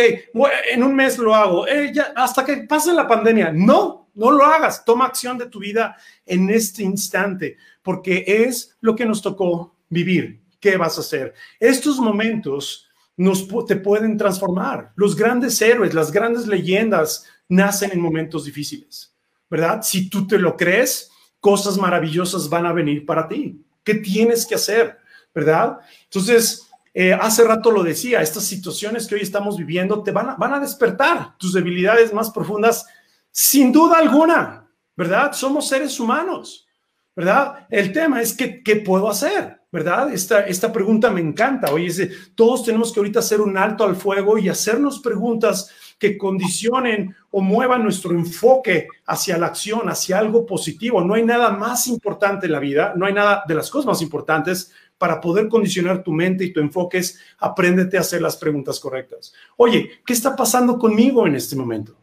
[0.73, 3.51] en un mes lo hago, eh, hasta que pase la pandemia.
[3.53, 8.95] No, no lo hagas, toma acción de tu vida en este instante, porque es lo
[8.95, 10.41] que nos tocó vivir.
[10.61, 11.35] ¿Qué vas a hacer?
[11.59, 14.93] Estos momentos nos, te pueden transformar.
[14.97, 19.15] Los grandes héroes, las grandes leyendas nacen en momentos difíciles,
[19.49, 19.83] ¿verdad?
[19.83, 23.65] Si tú te lo crees, cosas maravillosas van a venir para ti.
[23.83, 24.99] ¿Qué tienes que hacer?
[25.35, 25.79] ¿Verdad?
[26.05, 30.35] Entonces, eh, hace rato lo decía, estas situaciones que hoy estamos viviendo te van a,
[30.35, 32.87] van a despertar tus debilidades más profundas,
[33.31, 35.33] sin duda alguna, ¿verdad?
[35.33, 36.67] Somos seres humanos,
[37.15, 37.67] ¿verdad?
[37.71, 39.60] El tema es que, ¿qué puedo hacer?
[39.73, 40.13] ¿Verdad?
[40.13, 41.73] Esta, esta pregunta me encanta.
[41.73, 47.15] Oye, todos tenemos que ahorita hacer un alto al fuego y hacernos preguntas que condicionen
[47.31, 51.03] o muevan nuestro enfoque hacia la acción, hacia algo positivo.
[51.03, 54.03] No hay nada más importante en la vida, no hay nada de las cosas más
[54.03, 58.81] importantes para poder condicionar tu mente y tu enfoque es apréndete a hacer las preguntas
[58.81, 59.33] correctas.
[59.57, 61.97] Oye, ¿qué está pasando conmigo en este momento?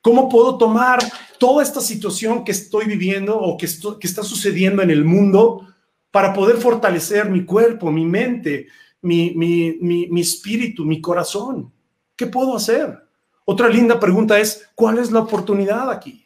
[0.00, 1.00] ¿Cómo puedo tomar
[1.38, 3.66] toda esta situación que estoy viviendo o que,
[4.00, 5.66] que está sucediendo en el mundo
[6.14, 8.68] para poder fortalecer mi cuerpo, mi mente,
[9.02, 11.72] mi, mi, espíritu, mi corazón.
[12.14, 13.04] ¿Qué puedo hacer?
[13.44, 16.24] Otra linda pregunta es, ¿cuál es la oportunidad aquí?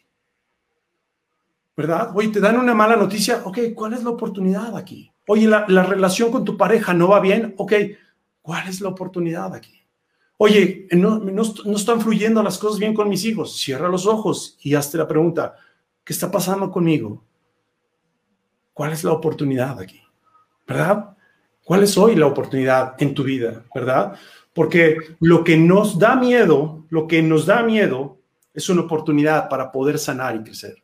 [1.74, 2.10] ¿Verdad?
[2.14, 5.10] Oye, te dan una mala noticia, ok, ¿cuál es la oportunidad aquí?
[5.26, 7.72] Oye, la, relación con tu pareja no va bien, ok,
[8.42, 9.86] ¿cuál es la oportunidad aquí?
[10.36, 13.58] Oye, no, no, no, están fluyendo las cosas bien con mis hijos.
[13.58, 15.54] Cierra los ojos y hazte la pregunta,
[16.04, 17.24] ¿qué está pasando conmigo?
[18.78, 20.00] ¿Cuál es la oportunidad aquí?
[20.64, 21.16] ¿Verdad?
[21.64, 23.64] ¿Cuál es hoy la oportunidad en tu vida?
[23.74, 24.12] ¿Verdad?
[24.54, 28.20] Porque lo que nos da miedo, lo que nos da miedo
[28.54, 30.80] es una oportunidad para poder sanar y crecer.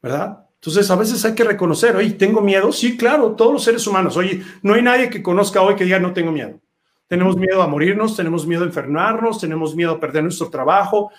[0.00, 0.46] ¿Verdad?
[0.54, 2.72] Entonces, a veces hay que reconocer, oye, ¿tengo miedo?
[2.72, 4.16] Sí, claro, todos los seres humanos.
[4.16, 6.58] Oye, no hay nadie que conozca hoy que diga, no tengo miedo.
[7.06, 11.10] Tenemos miedo a morirnos, tenemos miedo a enfermarnos, tenemos miedo a perder nuestro trabajo.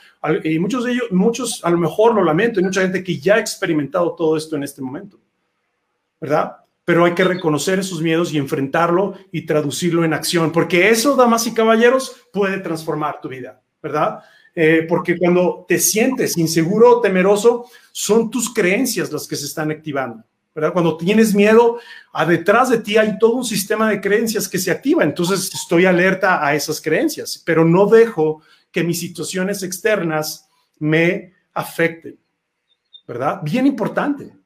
[0.43, 3.35] Y muchos de ellos, muchos a lo mejor lo lamento, hay mucha gente que ya
[3.35, 5.19] ha experimentado todo esto en este momento.
[6.19, 6.57] ¿Verdad?
[6.85, 11.45] Pero hay que reconocer esos miedos y enfrentarlo y traducirlo en acción, porque eso, damas
[11.47, 14.19] y caballeros, puede transformar tu vida, ¿verdad?
[14.55, 19.69] Eh, porque cuando te sientes inseguro o temeroso, son tus creencias las que se están
[19.69, 20.23] activando.
[20.55, 20.73] ¿verdad?
[20.73, 21.77] Cuando tienes miedo,
[22.11, 25.03] a detrás de ti hay todo un sistema de creencias que se activa.
[25.03, 30.49] Entonces estoy alerta a esas creencias, pero no dejo que mis situaciones externas
[30.79, 32.17] me afecten.
[33.07, 33.41] ¿Verdad?
[33.43, 34.36] Bien importante.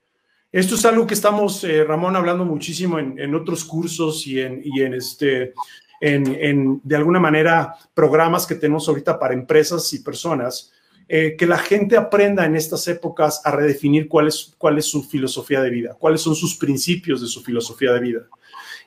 [0.52, 4.82] Esto es algo que estamos, eh, Ramón, hablando muchísimo en, otros cursos y en, y
[4.82, 5.54] en este,
[6.02, 10.72] en, de alguna manera, programas que tenemos ahorita para empresas y personas,
[11.08, 15.04] eh, que la gente aprenda en estas épocas a redefinir cuál es, cuál es su
[15.04, 18.28] filosofía de vida, cuáles son sus principios de su filosofía de vida.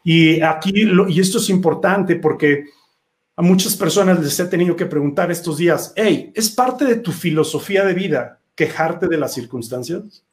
[0.02, 0.72] Y aquí,
[1.08, 2.64] y esto es importante porque
[3.36, 7.10] a muchas personas les he tenido que preguntar estos días, hey, ¿es parte de tu
[7.10, 10.24] filosofía de vida quejarte de las circunstancias?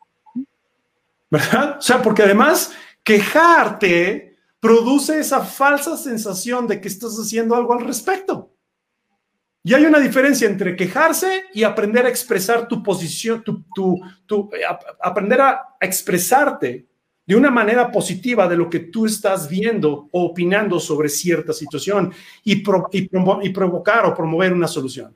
[1.31, 1.77] ¿Verdad?
[1.79, 7.85] O sea, porque además quejarte produce esa falsa sensación de que estás haciendo algo al
[7.85, 8.53] respecto.
[9.63, 13.63] Y hay una diferencia entre quejarse y aprender a expresar tu posición, tu,
[14.25, 14.49] tu,
[15.01, 16.87] aprender a expresarte
[17.25, 22.11] de una manera positiva de lo que tú estás viendo o opinando sobre cierta situación
[22.43, 23.09] y, y,
[23.41, 25.15] y provocar o promover una solución.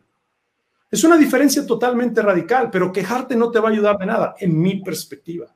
[0.89, 4.57] Es una diferencia totalmente radical, pero quejarte no te va a ayudar de nada, en
[4.57, 5.53] mi perspectiva.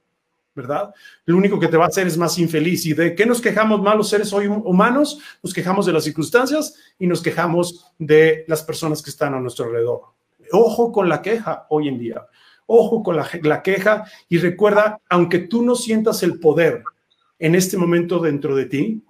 [0.56, 0.94] ¿Verdad?
[1.26, 2.86] Lo único que te va a hacer es más infeliz.
[2.86, 5.20] ¿Y de qué nos quejamos más los seres hoy humanos?
[5.42, 9.66] Nos quejamos de las circunstancias y nos quejamos de las personas que están a nuestro
[9.66, 10.02] alrededor.
[10.52, 12.26] Ojo con la queja hoy en día.
[12.66, 16.84] Ojo con la, la queja y recuerda, aunque tú no sientas el poder
[17.40, 19.04] en este momento dentro de ti,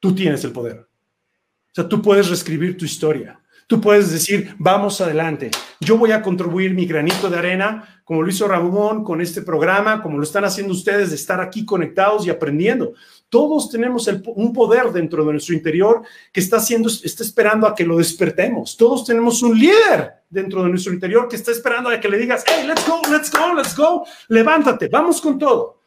[0.00, 0.78] tú tienes el poder.
[0.78, 3.40] O sea, tú puedes reescribir tu historia.
[3.68, 5.50] Tú puedes decir, vamos adelante,
[5.80, 10.04] yo voy a contribuir mi granito de arena, como lo hizo Ramón con este programa,
[10.04, 12.94] como lo están haciendo ustedes de estar aquí conectados y aprendiendo.
[13.28, 16.02] Todos tenemos un poder dentro de nuestro interior
[16.32, 18.76] que está haciendo, está esperando a que lo despertemos.
[18.76, 22.44] Todos tenemos un líder dentro de nuestro interior que está esperando a que le digas,
[22.46, 25.80] hey, let's go, let's go, let's go, levántate, vamos con todo.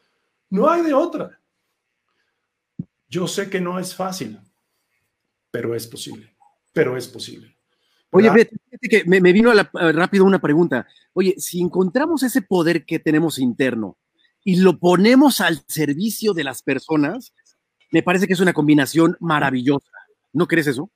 [0.50, 1.40] No hay de otra.
[3.08, 4.38] Yo sé que no es fácil,
[5.50, 6.36] pero es posible,
[6.74, 7.59] pero es posible.
[8.12, 10.88] Oye, fíjate que me, vino rápido una pregunta.
[11.14, 13.98] Oye, si encontramos ese poder que tenemos interno
[14.44, 17.34] y lo ponemos al servicio de las personas,
[17.92, 19.92] me parece que es una combinación maravillosa.
[20.34, 20.92] ¿No crees eso?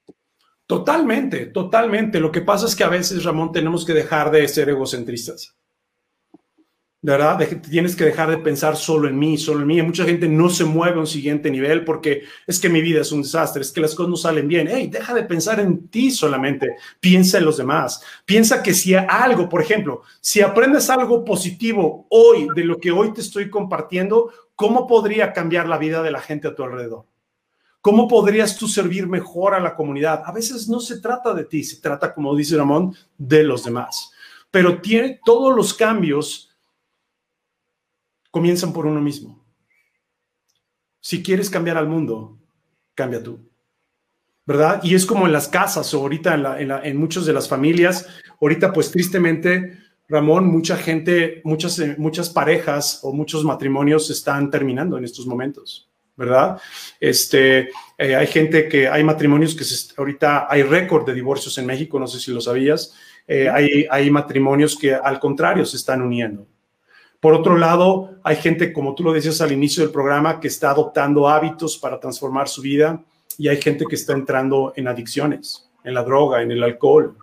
[0.65, 2.19] Totalmente, totalmente.
[2.19, 5.55] Lo que pasa es que a veces, Ramón, tenemos que dejar de ser egocentristas.
[7.03, 7.37] ¿Verdad?
[7.69, 9.81] tienes que dejar de pensar solo en mí, solo en mí.
[9.81, 13.11] Mucha gente no se mueve a un siguiente nivel porque es que mi vida es
[13.11, 14.69] un desastre, es que las cosas no salen bien.
[14.71, 18.01] Hey, deja de pensar en ti solamente, piensa en los demás.
[18.25, 23.13] Piensa que si algo, por ejemplo, si aprendes algo positivo hoy de lo que hoy
[23.13, 27.05] te estoy compartiendo, ¿cómo podría cambiar la vida de la gente a tu alrededor?
[27.81, 30.23] ¿Cómo podrías tú servir mejor a la comunidad?
[30.25, 34.09] A veces no se trata de ti, se trata, como dice Ramón, de los demás.
[34.49, 36.52] Pero tiene todos los cambios
[38.33, 39.45] comienzan por uno mismo.
[40.99, 42.39] Si quieres cambiar al mundo,
[42.95, 43.47] cambia tú.
[44.43, 44.81] ¿Verdad?
[44.83, 48.07] Y es como en las casas o ahorita en, en, muchas de las familias,
[48.41, 49.77] ahorita pues tristemente,
[50.09, 55.91] Ramón, mucha gente, muchas, eh, muchas parejas o muchos matrimonios están terminando en estos momentos.
[56.15, 56.59] ¿verdad?
[56.99, 59.63] Este, eh, hay gente que, hay matrimonios que
[59.97, 62.95] ahorita hay récord de divorcios en México, no sé si lo sabías,
[63.27, 66.47] eh, hay, hay matrimonios que al contrario se están uniendo,
[67.23, 70.71] por otro lado, hay gente, como tú lo decías al inicio del programa, que está
[70.71, 73.01] adoptando hábitos para transformar su vida
[73.37, 77.15] y hay gente que está entrando en adicciones, en la droga, en el alcohol,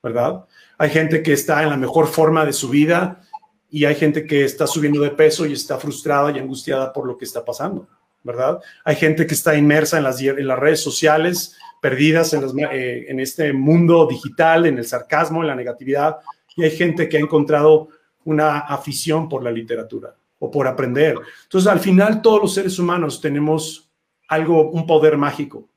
[0.00, 0.44] ¿verdad?
[0.78, 3.22] Hay gente que está en la mejor forma de su vida
[3.68, 7.18] y hay gente que está subiendo de peso y está frustrada y angustiada por lo
[7.18, 7.88] que está pasando,
[8.22, 8.60] ¿verdad?
[8.84, 14.66] Hay gente que está inmersa en las, redes sociales, perdidas eh, en este mundo digital,
[14.66, 16.18] en el sarcasmo, en la negatividad,
[16.54, 17.88] y hay gente que ha encontrado
[18.24, 21.16] una afición por la literatura o por aprender.
[21.44, 23.90] Entonces, al final, todos los seres humanos tenemos
[24.28, 25.68] algo, un poder mágico,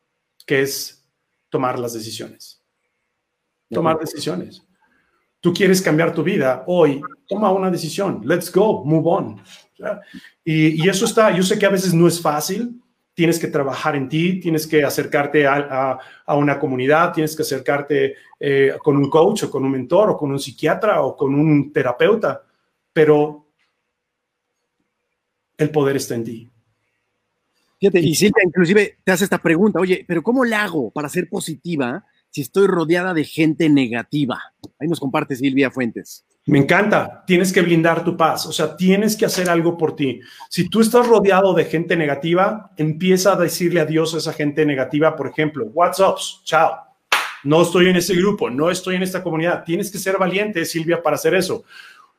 [0.46, 1.06] que es
[1.50, 2.62] tomar las decisiones.
[3.70, 4.64] Tomar decisiones.
[5.40, 8.22] Tú quieres cambiar tu vida hoy, toma una decisión.
[8.24, 9.42] Let's go, move on.
[10.44, 12.82] Y, eso está, yo sé que a veces no es fácil,
[13.18, 18.74] tienes que trabajar en ti, tienes que acercarte a, una comunidad, tienes que acercarte eh,
[18.84, 22.44] con un coach o con un mentor o con un psiquiatra o con un terapeuta,
[22.94, 23.48] pero
[25.58, 26.50] el poder está en ti.
[27.80, 31.28] Fíjate, y Silvia inclusive te hace esta pregunta, oye, pero ¿cómo le hago para ser
[31.28, 34.54] positiva si estoy rodeada de gente negativa?
[34.78, 36.24] Ahí nos comparte Silvia Fuentes.
[36.48, 40.22] Me encanta, tienes que blindar tu paz, o sea, tienes que hacer algo por ti.
[40.50, 45.14] Si tú estás rodeado de gente negativa, empieza a decirle adiós a esa gente negativa,
[45.18, 46.88] por ejemplo, what's up, chao,
[47.44, 49.66] no estoy en ese grupo, no estoy en esta comunidad.
[49.66, 51.66] Tienes que ser valiente, Silvia, para hacer eso.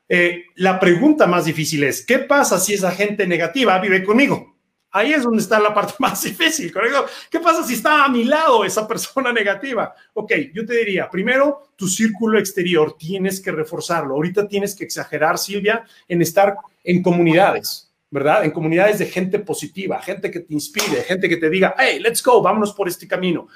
[0.07, 4.58] Eh, la pregunta más difícil es, ¿qué pasa si esa gente negativa vive conmigo?
[4.91, 7.07] Ahí es donde está la parte más difícil, ¿correcto?
[7.31, 9.95] ¿Qué pasa si está a mi lado esa persona negativa?
[10.15, 14.15] Ok, yo te diría, primero, tu círculo exterior tienes que reforzarlo.
[14.15, 18.45] Ahorita tienes que exagerar, Silvia, en estar en comunidades, ¿verdad?
[18.45, 22.23] En comunidades de gente positiva, gente que te inspire, gente que te diga, hey, let's
[22.23, 23.49] go, vámonos por este camino.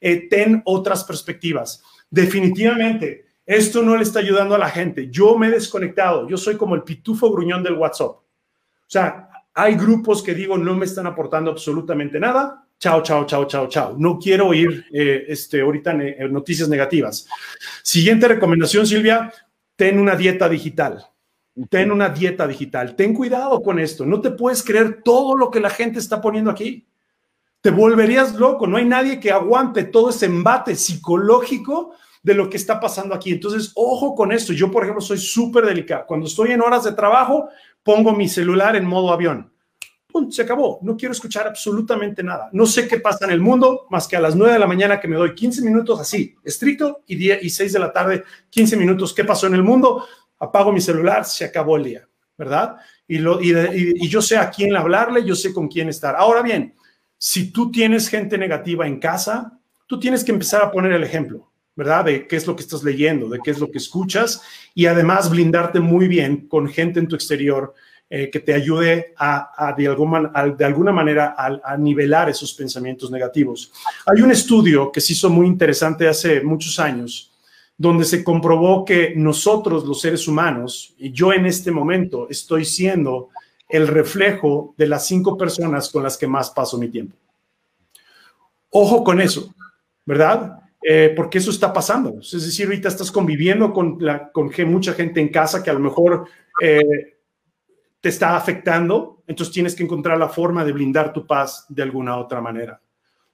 [0.00, 1.82] Eh, ten otras perspectivas.
[2.08, 5.10] Definitivamente, esto no le está ayudando a la gente.
[5.10, 6.26] Yo me he desconectado.
[6.28, 8.10] Yo soy como el pitufo gruñón del WhatsApp.
[8.10, 8.24] O
[8.86, 9.29] sea,
[9.62, 12.66] hay grupos que digo no me están aportando absolutamente nada.
[12.78, 13.94] Chao, chao, chao, chao, chao.
[13.98, 15.92] No quiero oír eh, este, ahorita
[16.30, 17.26] noticias negativas.
[17.82, 19.32] Siguiente recomendación, Silvia,
[19.76, 21.06] ten una dieta digital.
[21.68, 22.96] Ten una dieta digital.
[22.96, 24.06] Ten cuidado con esto.
[24.06, 26.86] No te puedes creer todo lo que la gente está poniendo aquí
[27.60, 28.66] te volverías loco.
[28.66, 33.32] No hay nadie que aguante todo ese embate psicológico de lo que está pasando aquí.
[33.32, 34.52] Entonces, ojo con esto.
[34.52, 36.04] Yo, por ejemplo, soy súper delicado.
[36.06, 37.48] Cuando estoy en horas de trabajo,
[37.82, 39.52] pongo mi celular en modo avión.
[40.06, 40.80] Punto, se acabó.
[40.82, 42.50] No quiero escuchar absolutamente nada.
[42.52, 45.00] No sé qué pasa en el mundo más que a las 9 de la mañana
[45.00, 48.76] que me doy 15 minutos así, estricto, y, 10, y 6 de la tarde, 15
[48.76, 49.14] minutos.
[49.14, 50.04] ¿Qué pasó en el mundo?
[50.38, 52.76] Apago mi celular, se acabó el día, ¿verdad?
[53.06, 56.16] Y, lo, y yo sé a quién hablarle, yo sé con quién estar.
[56.16, 56.74] Ahora bien,
[57.16, 61.49] si tú tienes gente negativa en casa, tú tienes que empezar a poner el ejemplo,
[61.76, 62.04] ¿verdad?
[62.04, 64.42] De qué es lo que estás leyendo, de qué es lo que escuchas
[64.74, 67.74] y además blindarte muy bien con gente en tu exterior
[68.12, 73.72] eh, que te ayude a, de, alguna, de, alguna, manera a, nivelar esos pensamientos negativos.
[74.04, 77.32] Hay un estudio que se hizo muy interesante hace muchos años,
[77.78, 83.28] donde se comprobó que nosotros, los seres humanos, y yo en este momento estoy siendo
[83.68, 87.16] el reflejo de las cinco personas con las que más paso mi tiempo.
[88.70, 89.54] Ojo con eso,
[90.04, 90.59] ¿verdad?
[90.82, 92.20] Eh, porque eso está pasando.
[92.20, 95.80] Es decir, ahorita estás conviviendo con, la, con mucha gente en casa que a lo
[95.80, 96.26] mejor
[96.60, 97.16] eh,
[98.00, 102.16] te está afectando, entonces tienes que encontrar la forma de blindar tu paz de alguna
[102.16, 102.80] otra manera,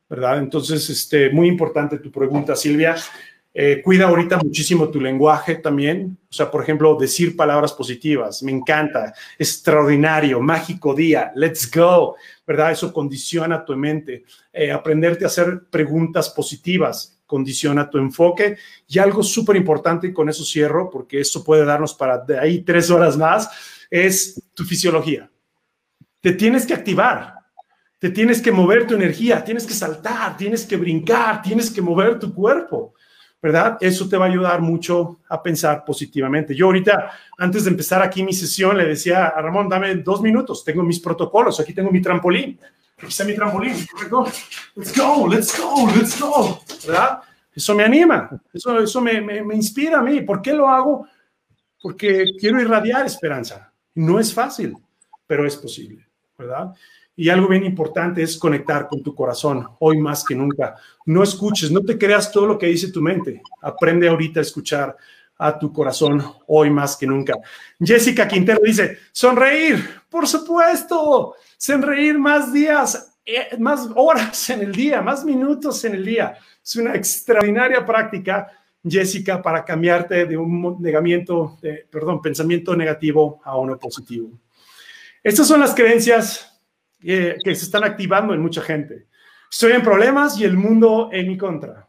[0.08, 0.38] ¿verdad?
[0.38, 2.96] Entonces, este, muy importante tu pregunta, Silvia.
[3.58, 6.18] Eh, cuida ahorita muchísimo tu lenguaje también.
[6.28, 8.42] O sea, por ejemplo, decir palabras positivas.
[8.42, 9.14] Me encanta.
[9.38, 11.32] Extraordinario, mágico día.
[11.34, 12.16] Let's go.
[12.46, 12.72] ¿Verdad?
[12.72, 14.24] Eso condiciona tu mente.
[14.70, 18.56] Aprenderte a hacer preguntas positivas condiciona tu enfoque.
[18.86, 22.62] Y algo súper importante, y con eso cierro, porque eso puede darnos para de ahí
[22.62, 23.50] tres horas más,
[23.90, 25.30] es tu fisiología.
[26.20, 27.34] Te tienes que activar.
[27.98, 32.18] Te tienes que mover tu energía, tienes que saltar, tienes que brincar, tienes que mover
[32.18, 32.94] tu cuerpo.
[33.40, 33.76] ¿verdad?
[33.80, 36.54] Eso te va a ayudar mucho a pensar positivamente.
[36.54, 40.64] Yo ahorita, antes de empezar aquí mi sesión, le decía a Ramón, dame dos minutos,
[40.64, 42.58] tengo mis protocolos, aquí tengo mi trampolín,
[43.02, 43.74] está mi trampolín,
[44.74, 47.20] let's go, let's go, let's go, ¿verdad?
[47.54, 50.20] Eso me anima, eso, eso me, me, me inspira a mí.
[50.20, 51.06] ¿Por qué lo hago?
[51.80, 53.72] Porque quiero irradiar esperanza.
[53.94, 54.76] No es fácil,
[55.26, 56.06] pero es posible,
[56.38, 56.74] ¿verdad?
[57.18, 60.76] Y algo bien importante es conectar con tu corazón, hoy más que nunca.
[61.06, 63.40] No escuches, no te creas todo lo que dice tu mente.
[63.62, 64.94] Aprende ahorita a escuchar
[65.38, 67.34] a tu corazón hoy más que nunca.
[67.80, 75.02] Jessica Quintero dice, sonreír, por supuesto, sonreír más días, eh, más horas en el día,
[75.02, 76.36] más minutos en el día.
[76.62, 78.50] Es una extraordinaria práctica,
[78.84, 81.58] Jessica, para cambiarte de un negamiento,
[81.90, 84.30] perdón, pensamiento negativo a uno positivo.
[85.22, 86.56] Estas son las creencias
[87.00, 89.06] que, se están activando en mucha gente.
[89.50, 91.88] Estoy en problemas y el mundo en mi contra.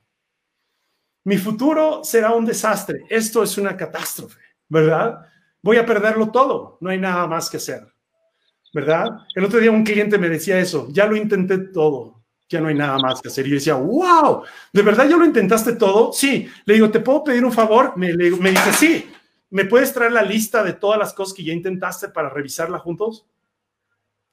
[1.23, 3.05] Mi futuro será un desastre.
[3.09, 5.25] Esto es una catástrofe, ¿verdad?
[5.61, 6.77] Voy a perderlo todo.
[6.81, 7.85] No hay nada más que hacer,
[8.77, 9.25] ¿verdad?
[9.33, 10.87] El otro día un cliente me decía eso.
[10.91, 12.21] Ya lo intenté todo.
[12.47, 13.47] Ya no hay nada más que hacer.
[13.47, 16.13] Y yo decía, wow, ¿de verdad ya lo intentaste todo?
[16.13, 16.47] Sí.
[16.63, 17.97] Le digo, ¿te puedo pedir un favor?
[17.97, 19.09] Me, dice, sí.
[19.49, 23.25] ¿Me puedes traer la lista de todas las cosas que ya intentaste para revisarla juntos?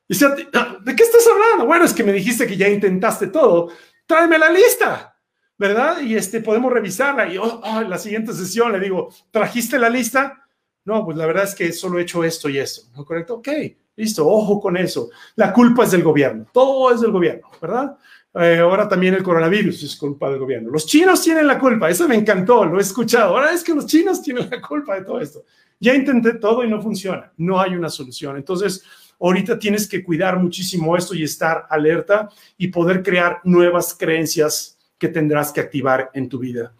[0.08, 1.64] Y ah, ¿de qué estás hablando?
[1.64, 3.70] Bueno, es que me dijiste que ya intentaste todo.
[4.06, 5.18] Tráeme la lista,
[5.56, 6.02] ¿verdad?
[6.02, 7.32] Y este, podemos revisarla.
[7.32, 10.46] Y oh, oh, la siguiente sesión le digo, ¿trajiste la lista?
[10.84, 12.82] No, pues la verdad es que solo he hecho esto y esto.
[12.94, 13.36] ¿No correcto?
[13.36, 13.48] Ok,
[13.96, 15.10] listo, ojo con eso.
[15.36, 16.46] La culpa es del gobierno.
[16.52, 17.96] Todo es del gobierno, ¿verdad?
[18.34, 20.70] Eh, ahora también el coronavirus es culpa del gobierno.
[20.70, 21.88] Los chinos tienen la culpa.
[21.88, 23.36] Eso me encantó, lo he escuchado.
[23.36, 25.44] Ahora es que los chinos tienen la culpa de todo esto.
[25.78, 27.32] Ya intenté todo y no funciona.
[27.36, 28.36] No hay una solución.
[28.36, 28.84] Entonces,
[29.20, 32.28] Ahorita tienes que cuidar muchísimo esto y estar alerta
[32.58, 36.74] y poder crear nuevas creencias que tendrás que activar en tu vida.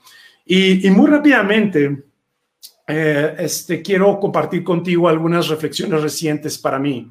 [0.45, 2.03] Y, muy rápidamente,
[2.87, 7.11] eh, este, quiero compartir contigo algunas reflexiones recientes para mí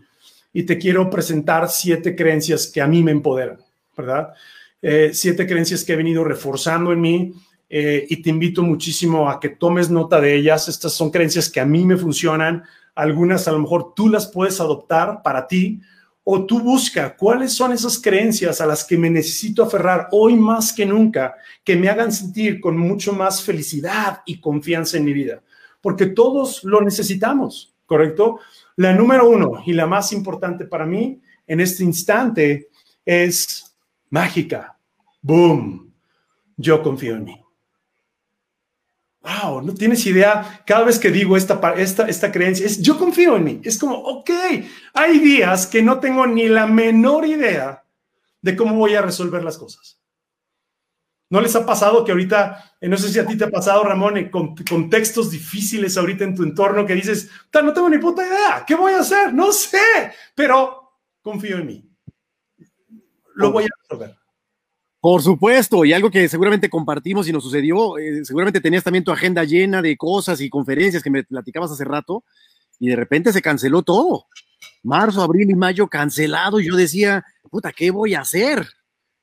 [0.54, 3.58] y te quiero presentar siete creencias que a mí me empoderan,
[3.98, 4.34] ¿verdad?
[4.82, 7.34] Eh, siete creencias que he venido reforzando en mí
[7.70, 10.68] eh, y te invito muchísimo a que tomes nota de ellas.
[10.68, 12.64] Estas son creencias que a mí me funcionan.
[12.94, 15.82] Algunas a lo mejor tú las puedes adoptar para ti
[16.24, 20.72] o tú busca cuáles son esas creencias a las que me necesito aferrar hoy más
[20.72, 25.42] que nunca, que me hagan sentir con mucho más felicidad y confianza en mi vida,
[25.84, 28.40] porque todos lo necesitamos, ¿correcto?
[28.78, 32.70] La número uno y la más importante para mí en este instante
[33.06, 33.76] es
[34.10, 34.80] mágica.
[35.22, 35.94] Boom.
[36.56, 37.42] Yo confío en mí.
[39.24, 40.64] Wow, no tienes idea.
[40.66, 43.62] Cada vez que digo esta, esta, esta creencia, es yo confío en mí.
[43.66, 44.30] Es como, ok,
[44.94, 47.84] hay días que no tengo ni la menor idea
[48.42, 50.00] de cómo voy a resolver las cosas.
[51.34, 53.84] ¿No les ha pasado que ahorita, eh, no sé si a ti te ha pasado,
[53.84, 58.24] Ramón, eh, con contextos difíciles ahorita en tu entorno que dices, no tengo ni puta
[58.24, 59.34] idea, ¿qué voy a hacer?
[59.34, 59.80] No sé,
[60.36, 60.92] pero
[61.24, 61.90] confío en mí.
[63.34, 64.16] Lo voy a resolver.
[65.00, 69.12] Por supuesto, y algo que seguramente compartimos y nos sucedió, eh, seguramente tenías también tu
[69.12, 72.24] agenda llena de cosas y conferencias que me platicabas hace rato,
[72.78, 74.28] y de repente se canceló todo.
[74.84, 78.68] Marzo, abril y mayo cancelado, y yo decía, puta, ¿qué voy a hacer?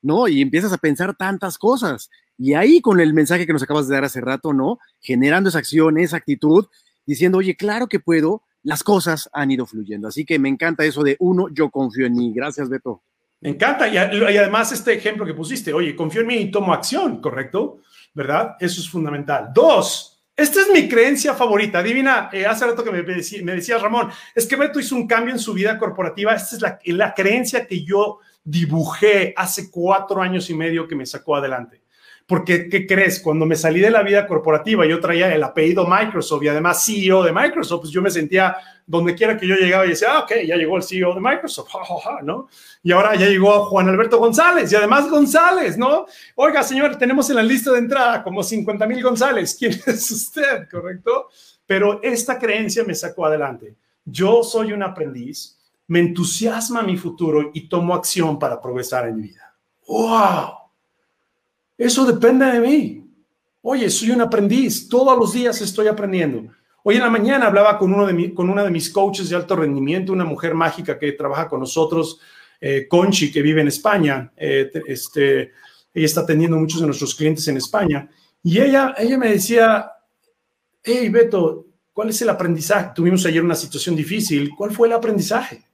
[0.01, 0.27] ¿No?
[0.27, 2.09] Y empiezas a pensar tantas cosas.
[2.37, 4.79] Y ahí con el mensaje que nos acabas de dar hace rato, ¿no?
[4.99, 6.65] Generando esa acción, esa actitud,
[7.05, 10.07] diciendo, oye, claro que puedo, las cosas han ido fluyendo.
[10.07, 12.33] Así que me encanta eso de uno, yo confío en mí.
[12.33, 13.03] Gracias, Beto.
[13.41, 13.87] Me encanta.
[13.87, 17.79] Y, además este ejemplo que pusiste, oye, confío en mí y tomo acción, ¿correcto?
[18.13, 18.55] ¿Verdad?
[18.59, 19.49] Eso es fundamental.
[19.53, 21.79] Dos, esta es mi creencia favorita.
[21.79, 25.33] Adivina, eh, hace rato que me, me decía Ramón, es que Beto hizo un cambio
[25.33, 26.33] en su vida corporativa.
[26.33, 31.05] Esta es la, la creencia que yo dibujé hace cuatro años y medio que me
[31.05, 31.81] sacó adelante.
[32.25, 33.19] Porque, ¿qué crees?
[33.19, 37.23] Cuando me salí de la vida corporativa, yo traía el apellido Microsoft y además CEO
[37.23, 40.33] de Microsoft, pues yo me sentía donde quiera que yo llegaba y decía, ah, ok,
[40.45, 41.69] ya llegó el CEO de Microsoft,
[42.23, 42.47] ¿no?
[42.83, 46.05] Y ahora ya llegó Juan Alberto González y además González, ¿no?
[46.35, 49.55] Oiga, señor, tenemos en la lista de entrada como 50 mil González.
[49.59, 50.69] ¿Quién es usted?
[50.69, 51.27] ¿Correcto?
[51.65, 53.75] Pero esta creencia me sacó adelante.
[54.05, 55.57] Yo soy un aprendiz,
[55.91, 59.53] me entusiasma mi futuro y tomo acción para progresar en mi vida.
[59.89, 60.53] ¡Wow!
[61.77, 63.05] Eso depende de mí.
[63.61, 66.49] Oye, soy un aprendiz, todos los días estoy aprendiendo.
[66.83, 69.53] Hoy en la mañana hablaba con, uno de con una de mis coaches de alto
[69.53, 72.21] rendimiento, una mujer mágica que trabaja con nosotros,
[72.61, 74.31] eh, Conchi, que vive en España.
[74.37, 75.51] Eh, este,
[75.93, 78.09] ella está atendiendo muchos de nuestros clientes en España.
[78.41, 79.91] Y ella, ella me decía,
[80.81, 82.91] hey Beto, ¿cuál es el aprendizaje?
[82.95, 84.51] Tuvimos ayer una situación difícil.
[84.55, 85.65] ¿Cuál fue el aprendizaje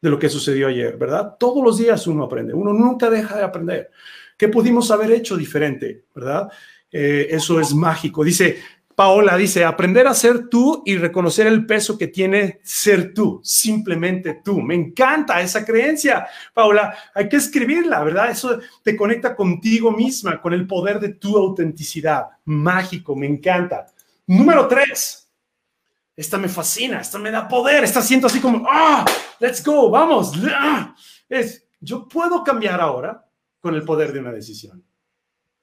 [0.00, 0.96] de lo que sucedió ayer?
[0.96, 1.36] ¿Verdad?
[1.38, 2.54] Todos los días uno aprende.
[2.54, 3.90] Uno nunca deja de aprender.
[4.36, 6.04] ¿Qué pudimos haber hecho diferente?
[6.14, 6.48] ¿Verdad?
[6.90, 8.22] Eh, eso es mágico.
[8.22, 8.58] Dice,
[8.96, 14.40] Paola dice, aprender a ser tú y reconocer el peso que tiene ser tú, simplemente
[14.42, 14.62] tú.
[14.62, 16.96] Me encanta esa creencia, Paola.
[17.14, 18.30] Hay que escribirla, ¿verdad?
[18.30, 22.24] Eso te conecta contigo misma, con el poder de tu autenticidad.
[22.46, 23.84] Mágico, me encanta.
[24.26, 25.28] Número tres.
[26.16, 29.04] Esta me fascina, esta me da poder, esta siento así como, ah,
[29.40, 30.32] let's go, vamos.
[30.52, 30.94] Ah".
[31.28, 33.26] Es, yo puedo cambiar ahora
[33.60, 34.82] con el poder de una decisión.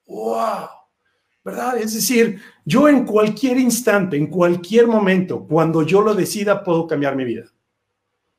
[0.08, 0.68] ¡Wow!
[1.44, 1.78] ¿Verdad?
[1.78, 7.16] Es decir, yo en cualquier instante, en cualquier momento, cuando yo lo decida, puedo cambiar
[7.16, 7.46] mi vida.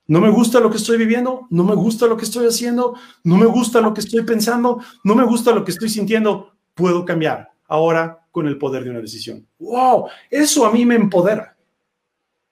[0.06, 3.36] No me gusta lo que estoy viviendo, no me gusta lo que estoy haciendo, no
[3.36, 7.52] me gusta lo que estoy pensando, no me gusta lo que estoy sintiendo, puedo cambiar
[7.66, 9.46] ahora con el poder de una decisión.
[9.58, 10.08] ¡Wow!
[10.30, 11.56] Eso a mí me empodera,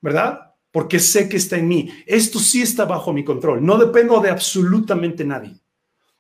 [0.01, 0.52] ¿verdad?
[0.73, 1.91] Porque sé que está en mí.
[2.07, 3.65] Esto sí está bajo mi control.
[3.65, 5.63] No dependo de absolutamente nadie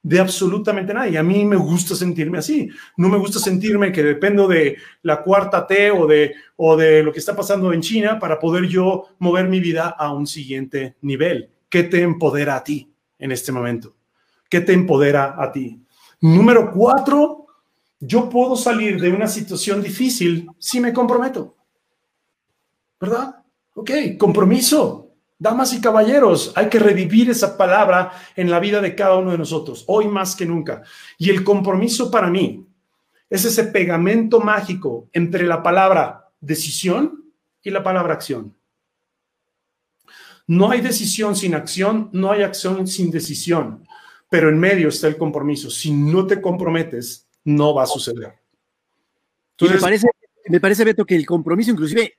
[0.02, 1.16] de absolutamente nadie.
[1.16, 2.68] A mí me gusta sentirme así.
[2.96, 7.12] No me gusta sentirme que dependo de la cuarta T o de, o de lo
[7.12, 11.50] que está pasando en China para poder yo mover mi vida a un siguiente nivel.
[11.68, 13.94] ¿Qué te empodera a ti en este momento?
[14.48, 15.80] ¿Qué te empodera a ti?
[16.20, 17.46] Número cuatro,
[18.00, 21.56] yo puedo salir de una situación difícil si me comprometo.
[23.00, 23.41] ¿Verdad?
[23.74, 25.08] Ok, compromiso.
[25.38, 29.38] Damas y caballeros, hay que revivir esa palabra en la vida de cada uno de
[29.38, 30.82] nosotros, hoy más que nunca.
[31.18, 32.64] Y el compromiso para mí
[33.28, 37.24] es ese pegamento mágico entre la palabra decisión
[37.60, 38.54] y la palabra acción.
[40.46, 43.84] No hay decisión sin acción, no hay acción sin decisión,
[44.30, 45.70] pero en medio está el compromiso.
[45.70, 48.34] Si no te comprometes, no va a suceder.
[49.60, 50.06] me, parece,
[50.48, 52.18] me parece, Beto, que el compromiso inclusive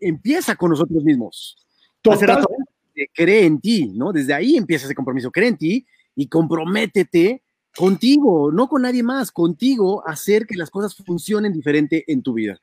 [0.00, 1.56] empieza con nosotros mismos.
[2.00, 2.44] Total.
[3.14, 4.12] cree en ti, ¿no?
[4.12, 5.30] Desde ahí empieza ese compromiso.
[5.30, 5.86] Cree en ti
[6.16, 7.42] y comprométete
[7.76, 12.34] contigo, no con nadie más, contigo, a hacer que las cosas funcionen diferente en tu
[12.34, 12.60] vida.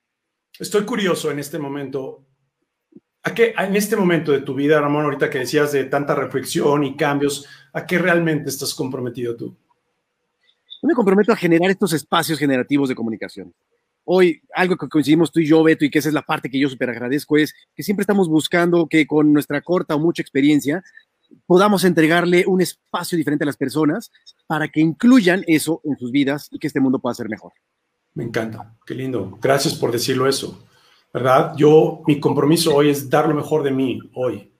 [0.60, 2.26] Estoy curioso en este momento.
[3.24, 6.84] ¿A qué, en este momento de tu vida, Ramón, ahorita que decías de tanta reflexión
[6.84, 9.58] y cambios, ¿a qué realmente estás comprometido tú?
[10.82, 13.54] Yo me comprometo a generar estos espacios generativos de comunicación.
[14.12, 16.58] Hoy algo que coincidimos tú y yo, Beto, y que esa es la parte que
[16.58, 20.84] yo súper agradezco, es que siempre estamos buscando que con nuestra corta o mucha experiencia
[21.46, 24.12] podamos entregarle un espacio diferente a las personas
[24.48, 27.54] para que incluyan eso en sus vidas y que este mundo pueda ser mejor.
[28.16, 29.38] Me encanta, qué lindo.
[29.40, 30.66] Gracias por decirlo eso,
[31.14, 31.54] ¿verdad?
[31.56, 34.52] Yo, mi compromiso hoy es dar lo mejor de mí hoy,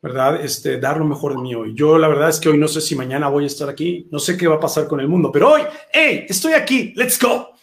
[0.00, 0.40] ¿verdad?
[0.40, 1.74] Este, dar lo mejor de mí hoy.
[1.74, 4.20] Yo la verdad es que hoy no sé si mañana voy a estar aquí, no
[4.20, 7.53] sé qué va a pasar con el mundo, pero hoy, hey, estoy aquí, let's go,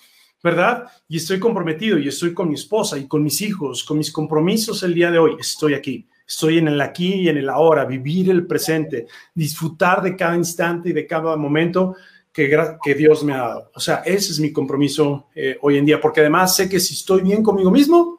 [0.43, 0.85] ¿verdad?
[1.07, 4.83] Y estoy comprometido y estoy con mi esposa y con mis hijos, con mis compromisos
[4.83, 6.07] el día de hoy, estoy aquí.
[6.27, 10.89] Estoy en el aquí y en el ahora, vivir el presente, disfrutar de cada instante
[10.89, 11.95] y de cada momento
[12.31, 13.71] que, que Dios me ha dado.
[13.75, 16.93] O sea, ese es mi compromiso eh, hoy en día, porque además sé que si
[16.93, 18.15] estoy bien conmigo mismo,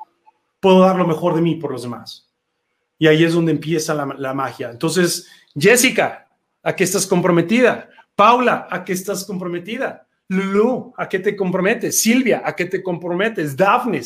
[0.61, 2.31] puedo dar lo mejor de mí por los demás.
[2.99, 4.71] Y ahí es donde empieza la, la magia.
[4.71, 6.29] Entonces, Jessica,
[6.63, 7.89] ¿a qué estás comprometida?
[8.15, 10.07] Paula, ¿a qué estás comprometida?
[10.33, 12.01] Lulu, ¿a qué te comprometes?
[12.01, 13.57] Silvia, ¿a qué te comprometes?
[13.57, 14.01] Daphne,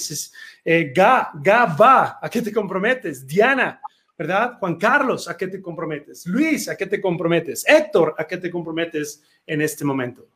[0.64, 3.26] eh, Ga, Ga, va, ¿a qué te comprometes?
[3.26, 3.80] Diana,
[4.18, 4.58] ¿verdad?
[4.58, 6.26] Juan Carlos, ¿a qué te comprometes?
[6.26, 7.64] Luis, ¿a qué te comprometes?
[7.68, 10.28] Héctor, ¿a qué te comprometes en este momento?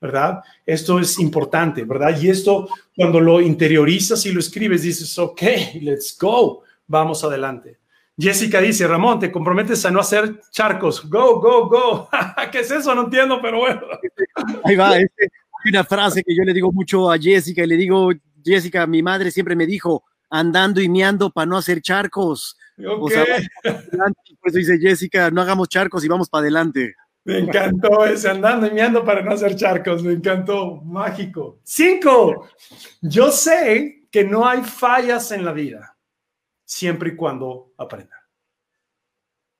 [0.00, 0.40] ¿Verdad?
[0.66, 2.18] Esto es importante, ¿verdad?
[2.20, 5.42] Y esto, cuando lo interiorizas y lo escribes, dices, ok,
[5.80, 7.81] let's go, vamos adelante.
[8.22, 11.10] Jessica dice, Ramón, ¿te comprometes a no hacer charcos?
[11.10, 12.08] Go, go, go.
[12.52, 12.94] ¿Qué es eso?
[12.94, 13.80] No entiendo, pero bueno.
[14.62, 15.06] Ahí va, hay
[15.66, 18.10] una frase que yo le digo mucho a Jessica y le digo,
[18.44, 22.56] Jessica, mi madre siempre me dijo, andando y meando para no hacer charcos.
[23.00, 26.94] O sea, por eso dice Jessica, no hagamos charcos y vamos para adelante.
[27.24, 31.60] Me encantó ese andando y meando para no hacer charcos, me encantó, mágico.
[31.64, 32.48] Cinco,
[33.00, 35.91] yo sé que no hay fallas en la vida,
[36.72, 38.16] siempre y cuando aprenda.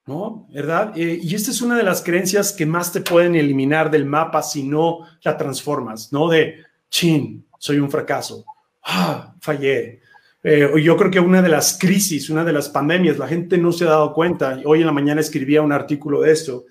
[0.06, 0.48] ¿No?
[0.52, 0.92] ¿Verdad?
[0.96, 4.42] Eh, y esta es una de las creencias que más te pueden eliminar del mapa
[4.42, 6.28] si no la transformas, ¿no?
[6.28, 6.56] De,
[6.90, 8.44] chin, soy un fracaso,
[8.82, 10.00] ah, fallé,
[10.42, 13.70] eh, yo creo que una de las crisis, una de las pandemias, la gente no
[13.70, 14.60] se ha dado cuenta.
[14.64, 16.64] Hoy en la mañana escribía un artículo de esto.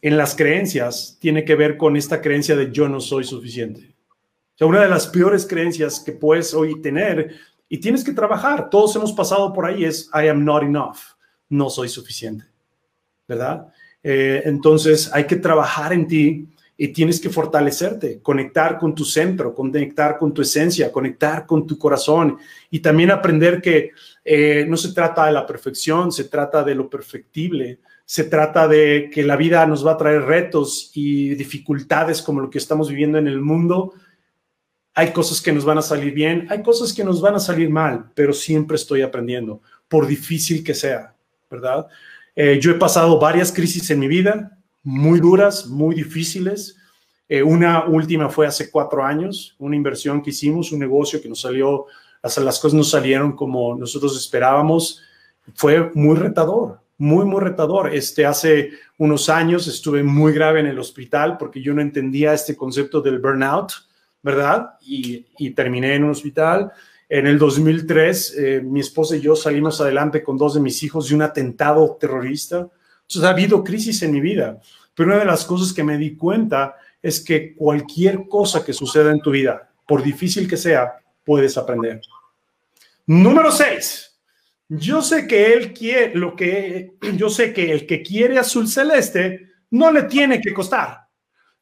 [0.00, 3.96] En las creencias tiene que ver con esta creencia de yo no soy suficiente.
[4.54, 7.34] O sea, una de las peores creencias que puedes hoy tener
[7.68, 8.70] y tienes que trabajar.
[8.70, 10.98] Todos hemos pasado por ahí es I am not enough.
[11.48, 12.44] No soy suficiente.
[13.26, 13.68] ¿Verdad?
[14.02, 16.48] Eh, entonces hay que trabajar en ti
[16.80, 21.76] y tienes que fortalecerte, conectar con tu centro, conectar con tu esencia, conectar con tu
[21.76, 22.38] corazón
[22.70, 23.90] y también aprender que
[24.24, 29.10] eh, no se trata de la perfección, se trata de lo perfectible, se trata de
[29.12, 33.18] que la vida nos va a traer retos y dificultades como lo que estamos viviendo
[33.18, 33.92] en el mundo.
[34.98, 37.70] Hay cosas que nos van a salir bien, hay cosas que nos van a salir
[37.70, 41.14] mal, pero siempre estoy aprendiendo, por difícil que sea,
[41.48, 41.86] ¿verdad?
[42.34, 46.76] Eh, yo he pasado varias crisis en mi vida, muy duras, muy difíciles.
[47.28, 51.42] Eh, una última fue hace cuatro años, una inversión que hicimos, un negocio que nos
[51.42, 51.86] salió,
[52.20, 55.00] hasta las cosas no salieron como nosotros esperábamos.
[55.54, 57.94] Fue muy retador, muy, muy retador.
[57.94, 62.56] Este, hace unos años estuve muy grave en el hospital porque yo no entendía este
[62.56, 63.86] concepto del burnout,
[64.22, 64.70] ¿verdad?
[64.80, 66.72] Y, terminé en un hospital.
[67.08, 71.08] En el 2003, eh, mi esposa y yo salimos adelante con dos de mis hijos
[71.08, 72.68] de un atentado terrorista.
[73.02, 74.60] Entonces ha habido crisis en mi vida,
[74.94, 79.10] pero una de las cosas que me di cuenta es que cualquier cosa que suceda
[79.10, 82.00] en tu vida, por difícil que sea, puedes aprender.
[83.06, 84.20] Número seis.
[84.68, 89.48] Yo sé que él quiere lo que yo sé que el que quiere azul celeste
[89.70, 91.07] no le tiene que costar.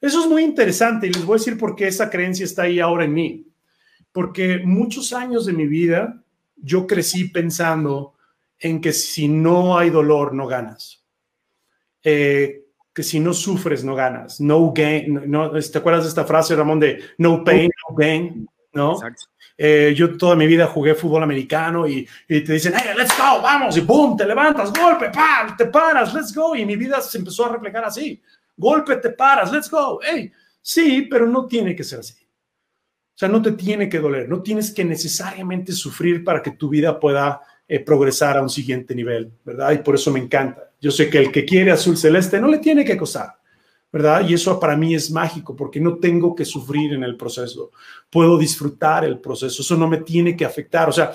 [0.06, 2.78] Eso es muy interesante y les voy a decir por qué esa creencia está ahí
[2.78, 3.46] ahora en mí.
[4.12, 6.22] Porque muchos años de mi vida
[6.56, 8.14] yo crecí pensando
[8.58, 11.04] en que si no hay dolor no ganas.
[12.02, 12.62] Eh,
[12.94, 14.40] que si no sufres no ganas.
[14.40, 18.48] No gain, no, ¿te acuerdas de esta frase, Ramón, de no pain, no gain?
[18.72, 18.92] ¿No?
[18.92, 19.24] Exacto.
[19.58, 23.40] Eh, yo toda mi vida jugué fútbol americano y, y, te dicen, hey, let's go,
[23.40, 26.54] vamos, y boom, te levantas, golpe, pa, te paras, let's go.
[26.54, 28.22] Y mi vida se empezó a reflejar así.
[28.56, 30.00] Golpe, te paras, let's go.
[30.02, 30.32] Hey,
[30.62, 32.14] sí, pero no tiene que ser así.
[32.14, 36.68] O sea, no te tiene que doler, no tienes que necesariamente sufrir para que tu
[36.68, 39.72] vida pueda eh, progresar a un siguiente nivel, ¿verdad?
[39.72, 40.70] Y por eso me encanta.
[40.80, 43.38] Yo sé que el que quiere azul celeste no le tiene que costar,
[43.90, 44.28] ¿verdad?
[44.28, 47.70] Y eso para mí es mágico porque no tengo que sufrir en el proceso.
[48.10, 49.62] Puedo disfrutar el proceso.
[49.62, 50.88] Eso no me tiene que afectar.
[50.88, 51.12] O sea,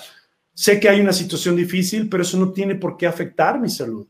[0.53, 4.07] sé que hay una situación difícil, pero eso no tiene por qué afectar mi salud,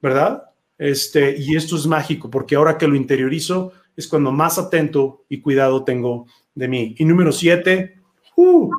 [0.00, 0.49] ¿verdad?
[0.80, 5.40] Este, y esto es mágico porque ahora que lo interiorizo es cuando más atento y
[5.40, 6.94] cuidado tengo de mí.
[6.98, 8.00] Y número siete,
[8.36, 8.70] uh,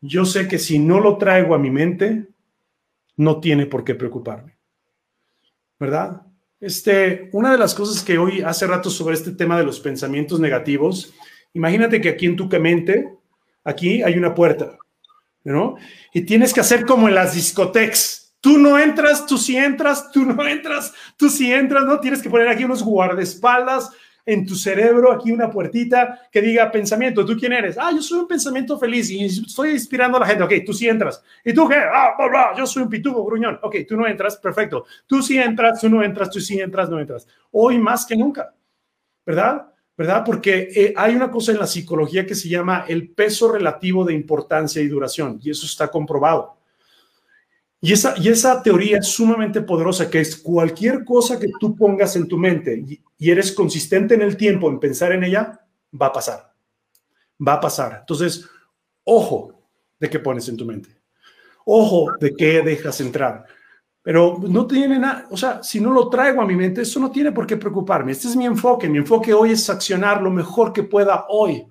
[0.00, 2.28] yo sé que si no lo traigo a mi mente,
[3.16, 4.56] no tiene por qué preocuparme.
[5.80, 6.22] ¿Verdad?
[6.60, 10.38] Este, una de las cosas que hoy hace rato sobre este tema de los pensamientos
[10.38, 11.12] negativos,
[11.56, 13.08] Imagínate que aquí en tu mente,
[13.64, 14.76] aquí hay una puerta,
[15.42, 15.76] ¿no?
[16.12, 18.25] Y tienes que hacer como en las discotecas.
[18.46, 21.98] Tú no entras, tú sí entras, tú no entras, tú sí entras, ¿no?
[21.98, 23.90] Tienes que poner aquí unos guardaespaldas
[24.24, 27.26] en tu cerebro, aquí una puertita que diga pensamiento.
[27.26, 27.76] ¿Tú quién eres?
[27.76, 30.44] Ah, yo soy un pensamiento feliz y estoy inspirando a la gente.
[30.44, 31.20] Ok, tú sí entras.
[31.44, 31.74] ¿Y tú qué?
[31.74, 33.58] Ah, bla, bla, yo soy un pitubo, gruñón.
[33.62, 34.86] Ok, tú no entras, perfecto.
[35.08, 37.26] Tú sí entras, tú no entras, tú sí entras, no entras.
[37.50, 38.54] Hoy más que nunca,
[39.26, 39.72] ¿verdad?
[39.98, 40.22] ¿verdad?
[40.24, 44.14] Porque eh, hay una cosa en la psicología que se llama el peso relativo de
[44.14, 46.56] importancia y duración, y eso está comprobado.
[47.80, 52.16] Y esa, y esa teoría es sumamente poderosa, que es cualquier cosa que tú pongas
[52.16, 55.60] en tu mente y, y eres consistente en el tiempo en pensar en ella,
[56.00, 56.52] va a pasar.
[57.46, 57.98] Va a pasar.
[58.00, 58.48] Entonces,
[59.04, 59.52] ojo
[59.98, 60.90] de qué pones en tu mente.
[61.64, 63.44] Ojo de qué dejas entrar.
[64.02, 67.10] Pero no tiene nada, o sea, si no lo traigo a mi mente, eso no
[67.10, 68.12] tiene por qué preocuparme.
[68.12, 68.88] Este es mi enfoque.
[68.88, 71.66] Mi enfoque hoy es accionar lo mejor que pueda hoy.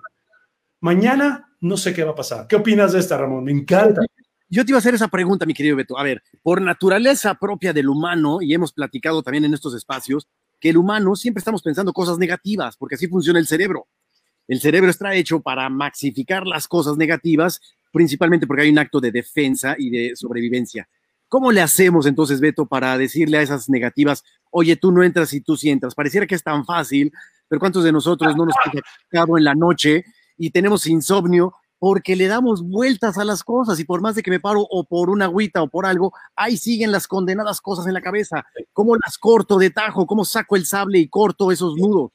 [0.82, 2.45] Mañana no sé qué va a pasar.
[2.45, 3.45] ¿Qué opinas de esta, Ramón?
[3.45, 4.01] Me encanta.
[4.48, 5.98] Yo te iba a hacer esa pregunta, mi querido Beto.
[5.98, 10.28] A ver, por naturaleza propia del humano, y hemos platicado también en estos espacios,
[10.60, 13.88] que el humano siempre estamos pensando cosas negativas, porque así funciona el cerebro.
[14.48, 17.60] El cerebro está hecho para maxificar las cosas negativas,
[17.91, 20.88] principalmente porque hay un acto de defensa y de sobrevivencia.
[21.28, 25.41] ¿Cómo le hacemos entonces, Beto, para decirle a esas negativas, oye, tú no entras y
[25.41, 25.96] tú sí entras?
[25.96, 27.12] Pareciera que es tan fácil,
[27.48, 28.56] pero ¿cuántos de nosotros no nos
[29.12, 30.06] hemos en la noche
[30.38, 31.54] y tenemos insomnio
[31.86, 34.86] porque le damos vueltas a las cosas y por más de que me paro o
[34.86, 38.43] por una agüita o por algo, ahí siguen las condenadas cosas en la cabeza.
[38.73, 40.07] ¿Cómo las corto de tajo?
[40.07, 42.09] ¿Cómo saco el sable y corto esos nudos?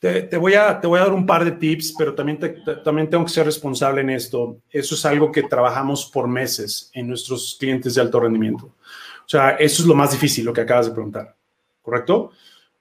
[0.00, 2.40] Te, voy a, te voy a dar un par de tips, pero también,
[2.84, 4.58] también tengo que ser responsable en esto.
[4.68, 8.66] Eso es algo que trabajamos por meses en nuestros clientes de alto rendimiento.
[8.66, 11.36] O sea, eso es lo más difícil, lo que acabas de preguntar,
[11.82, 12.32] ¿correcto?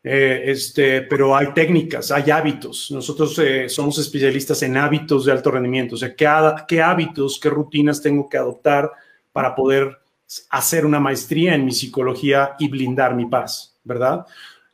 [0.09, 2.91] Eh, este, pero hay técnicas, hay hábitos.
[2.91, 5.95] Nosotros eh, somos especialistas en hábitos de alto rendimiento.
[5.95, 6.27] O sea, ¿qué,
[6.67, 8.91] qué hábitos, qué rutinas tengo que adoptar
[9.33, 9.97] para poder
[10.49, 14.25] hacer una maestría en mi psicología y blindar mi paz, ¿verdad?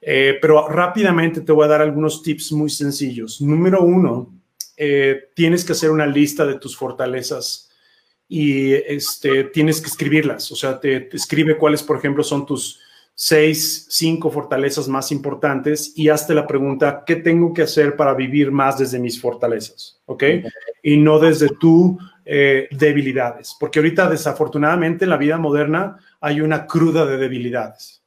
[0.02, 3.42] Eh, pero rápidamente te voy a dar algunos tips muy sencillos.
[3.42, 4.34] Número uno,
[4.76, 7.70] eh, tienes que hacer una lista de tus fortalezas
[8.28, 10.52] y este, tienes que escribirlas.
[10.52, 12.80] O sea, te, escribe cuáles, por ejemplo, son tus
[13.16, 18.52] seis, cinco fortalezas más importantes y hazte la pregunta, ¿qué tengo que hacer para vivir
[18.52, 20.02] más desde mis fortalezas?
[20.06, 20.24] ¿Ok?
[20.82, 21.96] Y no desde tus
[22.26, 23.56] eh, debilidades.
[23.60, 28.04] Porque ahorita, desafortunadamente, en la vida moderna hay una cruda de debilidades.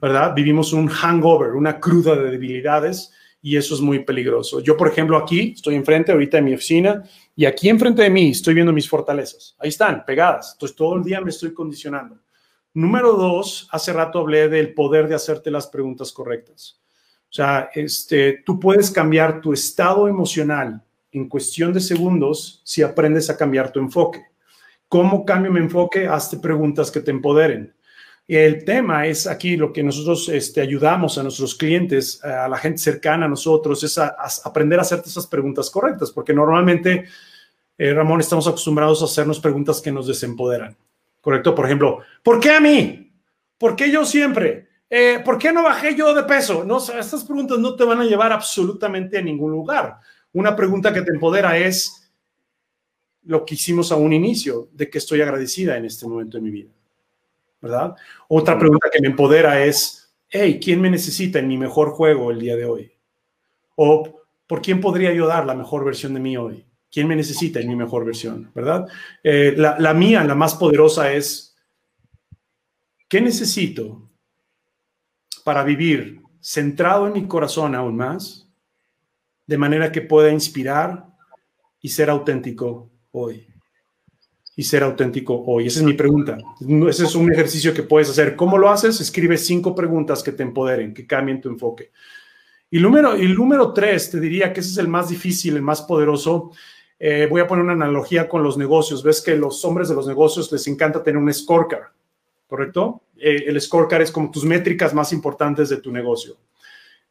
[0.00, 0.34] ¿verdad?
[0.34, 3.12] Vivimos un hangover, una cruda de debilidades
[3.42, 4.60] y eso es muy peligroso.
[4.60, 7.02] Yo, por ejemplo, aquí estoy enfrente ahorita de mi oficina
[7.34, 9.56] y aquí enfrente de mí estoy viendo mis fortalezas.
[9.58, 10.52] Ahí están, pegadas.
[10.54, 12.18] Entonces, todo el día me estoy condicionando.
[12.74, 16.80] Número dos, hace rato hablé del poder de hacerte las preguntas correctas.
[17.30, 23.28] O sea, este, tú puedes cambiar tu estado emocional en cuestión de segundos si aprendes
[23.30, 24.22] a cambiar tu enfoque.
[24.88, 26.06] ¿Cómo cambio mi enfoque?
[26.06, 27.74] Hazte preguntas que te empoderen.
[28.26, 32.78] El tema es aquí lo que nosotros este, ayudamos a nuestros clientes, a la gente
[32.78, 37.06] cercana a nosotros, es a, aprender a hacerte esas preguntas correctas, porque normalmente,
[37.78, 40.76] eh, Ramón, estamos acostumbrados a hacernos preguntas que nos desempoderan.
[41.28, 41.54] ¿Correcto?
[41.54, 43.12] Por ejemplo, ¿por qué a mí?
[43.58, 44.66] ¿Por qué yo siempre?
[44.88, 46.64] Eh, ¿Por qué no bajé yo de peso?
[46.64, 49.98] No, estas preguntas no te van a llevar absolutamente a ningún lugar.
[50.32, 52.10] Una pregunta que te empodera es
[53.24, 56.50] lo que hicimos a un inicio, de que estoy agradecida en este momento de mi
[56.50, 56.70] vida.
[57.60, 57.94] ¿verdad?
[58.28, 62.40] Otra pregunta que me empodera es, hey, ¿quién me necesita en mi mejor juego el
[62.40, 62.90] día de hoy?
[63.76, 66.64] O, ¿por quién podría yo dar la mejor versión de mí hoy?
[66.90, 68.50] ¿Quién me necesita en mi mejor versión?
[68.54, 68.86] ¿Verdad?
[69.22, 71.56] Eh, la, la mía, la más poderosa es,
[73.08, 74.10] ¿qué necesito
[75.44, 78.48] para vivir centrado en mi corazón aún más,
[79.46, 81.06] de manera que pueda inspirar
[81.80, 83.48] y ser auténtico hoy?
[84.58, 85.68] y ser auténtico hoy?
[85.68, 86.36] Esa es mi pregunta.
[86.88, 88.34] Ese es un ejercicio que puedes hacer.
[88.34, 89.00] ¿Cómo lo haces?
[89.00, 91.92] Escribe cinco preguntas que te empoderen, que cambien tu enfoque.
[92.68, 95.82] Y número, y número tres, te diría que ese es el más difícil, el más
[95.82, 96.50] poderoso.
[96.98, 99.02] Eh, voy a poner una analogía con los negocios.
[99.02, 101.92] Ves que los hombres de los negocios les encanta tener un scorecard,
[102.46, 103.02] ¿correcto?
[103.16, 106.36] Eh, el scorecard es como tus métricas más importantes de tu negocio.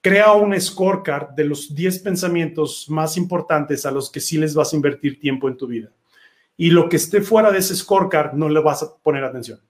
[0.02, 4.74] Crea un scorecard de los 10 pensamientos más importantes a los que sí les vas
[4.74, 5.92] a invertir tiempo en tu vida
[6.58, 9.62] y lo que esté fuera de ese scorecard no le vas a poner atención.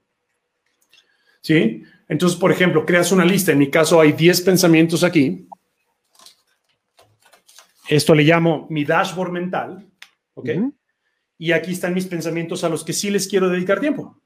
[1.41, 1.83] ¿Sí?
[2.07, 3.51] Entonces, por ejemplo, creas una lista.
[3.51, 5.47] En mi caso hay 10 pensamientos aquí.
[7.89, 9.85] Esto le llamo mi dashboard mental.
[10.37, 10.49] ¿Ok?
[11.39, 14.21] Y aquí están mis pensamientos a los que sí les quiero dedicar tiempo.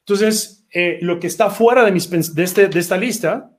[0.00, 3.50] Entonces, eh, lo que está fuera de, mis, de, este, de esta lista,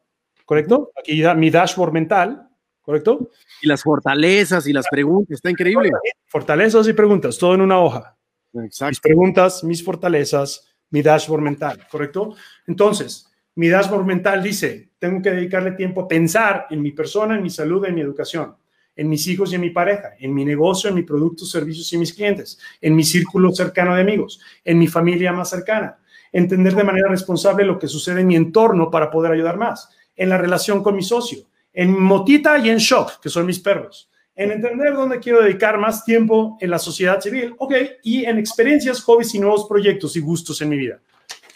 [0.45, 0.91] ¿correcto?
[0.99, 2.49] Aquí da mi dashboard mental,
[2.81, 3.29] ¿correcto?
[3.61, 5.91] Y las fortalezas y las preguntas, está increíble.
[6.25, 8.17] Fortalezas y preguntas, todo en una hoja.
[8.55, 8.89] Exacto.
[8.89, 12.35] Mis preguntas, mis fortalezas, mi dashboard mental, ¿correcto?
[12.67, 17.43] Entonces, mi dashboard mental dice, tengo que dedicarle tiempo a pensar en mi persona, en
[17.43, 18.55] mi salud, en mi educación,
[18.95, 21.97] en mis hijos y en mi pareja, en mi negocio, en mis productos, servicios y
[21.97, 25.97] mis clientes, en mi círculo cercano de amigos, en mi familia más cercana,
[26.31, 30.29] entender de manera responsable lo que sucede en mi entorno para poder ayudar más, en
[30.29, 34.51] la relación con mi socio, en Motita y en Shock, que son mis perros, en
[34.51, 37.73] entender dónde quiero dedicar más tiempo en la sociedad civil, ok,
[38.03, 40.99] y en experiencias, hobbies y nuevos proyectos y gustos en mi vida.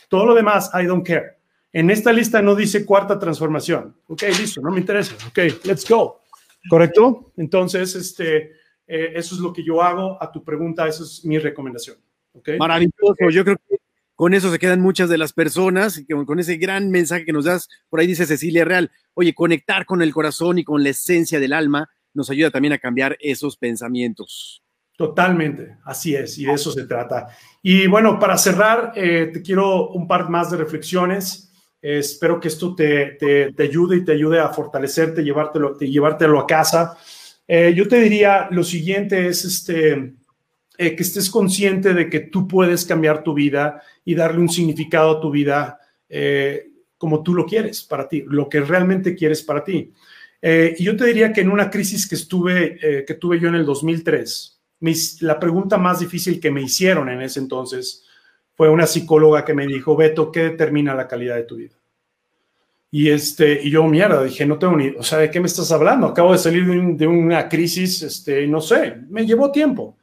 [0.09, 1.37] Todo lo demás, I don't care.
[1.73, 3.95] En esta lista no dice cuarta transformación.
[4.07, 5.15] Ok, listo, no me interesa.
[5.27, 6.21] Ok, let's go.
[6.69, 7.33] ¿Correcto?
[7.37, 8.51] Entonces, este,
[8.87, 10.21] eh, eso es lo que yo hago.
[10.21, 11.97] A tu pregunta, eso es mi recomendación.
[12.33, 12.57] Okay.
[12.57, 13.29] Maravilloso.
[13.31, 13.77] Yo creo que
[14.15, 17.45] con eso se quedan muchas de las personas y con ese gran mensaje que nos
[17.45, 21.39] das, por ahí dice Cecilia Real, oye, conectar con el corazón y con la esencia
[21.39, 24.63] del alma nos ayuda también a cambiar esos pensamientos.
[24.97, 27.27] Totalmente, así es, y de eso se trata.
[27.61, 31.46] Y bueno, para cerrar, eh, te quiero un par más de reflexiones.
[31.81, 33.17] Eh, espero que esto te,
[33.59, 36.97] ayude y te ayude a fortalecerte, llevártelo, llevártelo a casa.
[37.47, 40.13] Eh, yo te diría, lo siguiente es este,
[40.77, 45.21] que estés consciente de que tú puedes cambiar tu vida y darle un significado a
[45.21, 45.79] tu vida
[46.97, 49.93] como tú lo quieres para ti, lo que realmente quieres para ti.
[50.41, 53.49] Eh, y yo te diría que en una crisis que estuve, eh, que tuve yo
[53.49, 58.03] en el 2003, mis, la pregunta más difícil que me hicieron en ese entonces
[58.57, 61.75] fue una psicóloga que me dijo, Beto, ¿qué determina la calidad de tu vida?
[62.89, 65.71] Y, este, y yo, mierda, dije, no tengo ni, o sea, ¿de qué me estás
[65.71, 66.07] hablando?
[66.07, 69.95] Acabo de salir de, una crisis, este, no sé, me llevó tiempo.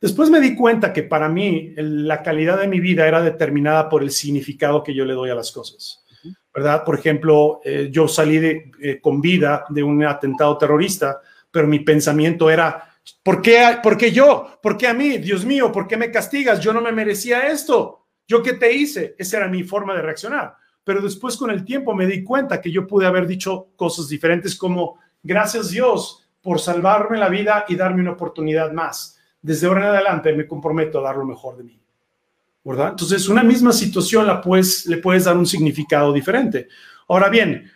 [0.00, 4.02] Después me di cuenta que para mí la calidad de mi vida era determinada por
[4.02, 6.02] el significado que yo le doy a las cosas.
[6.52, 6.82] ¿verdad?
[6.84, 8.36] Por ejemplo, eh, yo salí
[8.82, 11.20] eh, con vida de un atentado terrorista,
[11.52, 12.91] pero mi pensamiento era,
[13.22, 14.58] ¿por qué, ¿por qué yo?
[14.62, 15.18] ¿Por qué a mí?
[15.18, 16.60] Dios mío, ¿por qué me castigas?
[16.60, 18.06] Yo no me merecía esto.
[18.26, 19.14] ¿Yo qué te hice?
[19.18, 20.56] Esa era mi forma de reaccionar.
[20.84, 24.56] Pero después con el tiempo me di cuenta que yo pude haber dicho cosas diferentes
[24.56, 29.18] como, gracias Dios por salvarme la vida y darme una oportunidad más.
[29.40, 31.82] Desde ahora en adelante me comprometo a dar lo mejor de mí.
[32.64, 32.90] ¿verdad?
[32.90, 36.68] Entonces, una misma situación la puedes, le puedes dar un significado diferente.
[37.08, 37.70] Ahora bien,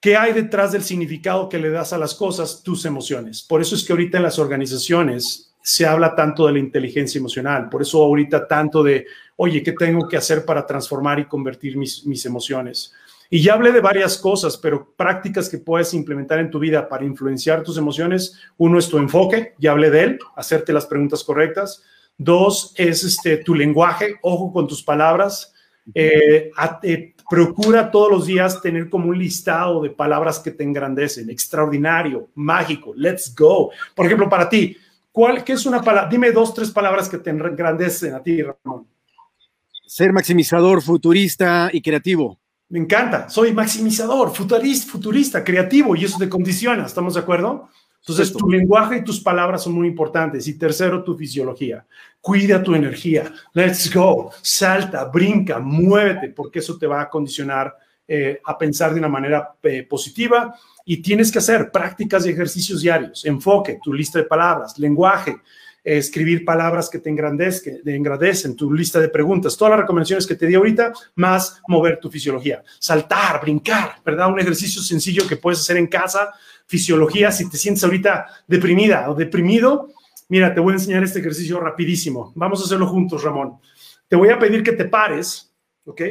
[0.00, 2.62] ¿qué hay detrás del significado que le das a las cosas?
[2.62, 3.42] Tus emociones.
[3.42, 7.68] Por eso es que ahorita en las organizaciones se habla tanto de la inteligencia emocional.
[7.68, 12.06] Por eso ahorita tanto de, oye, ¿qué tengo que hacer para transformar y convertir mis,
[12.06, 12.92] mis emociones?
[13.30, 17.04] Y ya hablé de varias cosas, pero prácticas que puedes implementar en tu vida para
[17.04, 18.38] influenciar tus emociones.
[18.56, 21.82] Uno es tu enfoque, ya hablé de él, hacerte las preguntas correctas.
[22.16, 25.52] Dos es este, tu lenguaje, ojo con tus palabras.
[25.94, 26.50] Eh,
[26.82, 31.28] eh, procura todos los días tener como un listado de palabras que te engrandecen.
[31.28, 33.70] Extraordinario, mágico, let's go.
[33.94, 34.76] Por ejemplo, para ti,
[35.12, 36.08] ¿cuál, ¿qué es una palabra?
[36.08, 38.86] Dime dos, tres palabras que te engrandecen a ti, Ramón.
[39.86, 42.38] Ser maximizador, futurista y creativo.
[42.70, 47.70] Me encanta, soy maximizador, futurista, futurista, creativo y eso te condiciona, ¿estamos de acuerdo?
[48.00, 50.48] Entonces, tu lenguaje y tus palabras son muy importantes.
[50.48, 51.86] Y tercero, tu fisiología.
[52.20, 53.32] Cuida tu energía.
[53.52, 54.30] Let's go.
[54.40, 57.76] Salta, brinca, muévete, porque eso te va a condicionar
[58.06, 60.54] eh, a pensar de una manera eh, positiva.
[60.86, 63.26] Y tienes que hacer prácticas y ejercicios diarios.
[63.26, 65.36] Enfoque, tu lista de palabras, lenguaje,
[65.96, 70.46] escribir palabras que te engrandezcan, engrandecen, tu lista de preguntas, todas las recomendaciones que te
[70.46, 72.62] di ahorita, más mover tu fisiología.
[72.78, 74.28] Saltar, brincar, ¿verdad?
[74.28, 76.30] Un ejercicio sencillo que puedes hacer en casa
[76.66, 79.88] fisiología, si te sientes ahorita deprimida o deprimido,
[80.28, 82.32] mira, te voy a enseñar este ejercicio rapidísimo.
[82.36, 83.58] Vamos a hacerlo juntos, Ramón.
[84.06, 85.50] Te voy a pedir que te pares,
[85.86, 86.02] ¿ok?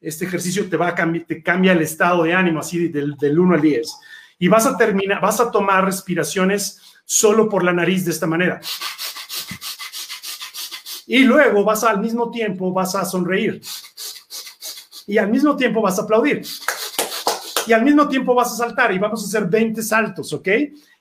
[0.00, 3.38] Este ejercicio te va a cambiar, te cambia el estado de ánimo así del, del
[3.38, 3.96] 1 al 10.
[4.40, 8.60] Y vas a terminar, vas a tomar respiraciones solo por la nariz de esta manera.
[11.06, 13.62] Y luego vas al mismo tiempo, vas a sonreír.
[15.06, 16.42] Y al mismo tiempo vas a aplaudir
[17.68, 20.48] y al mismo tiempo vas a saltar y vamos a hacer 20 saltos, ¿ok?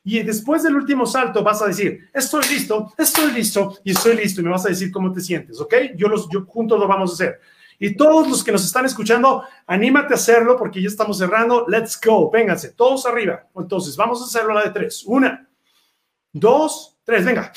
[0.04, 4.42] Y después del último salto vas a decir, estoy listo, estoy listo y estoy listo
[4.42, 5.74] y me vas a decir cómo te sientes, ¿ok?
[5.96, 7.40] Yo, los, yo juntos lo vamos a hacer.
[7.80, 11.66] Y todos los que nos están escuchando, anímate a hacerlo porque ya estamos cerrando.
[11.70, 13.48] Let's go, vénganse, todos arriba.
[13.56, 15.04] Entonces, vamos a hacerlo a la de tres.
[15.06, 15.47] Una,
[16.40, 17.52] dos, tres, venga.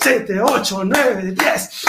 [0.00, 1.84] Siete, ocho, nueve, diez.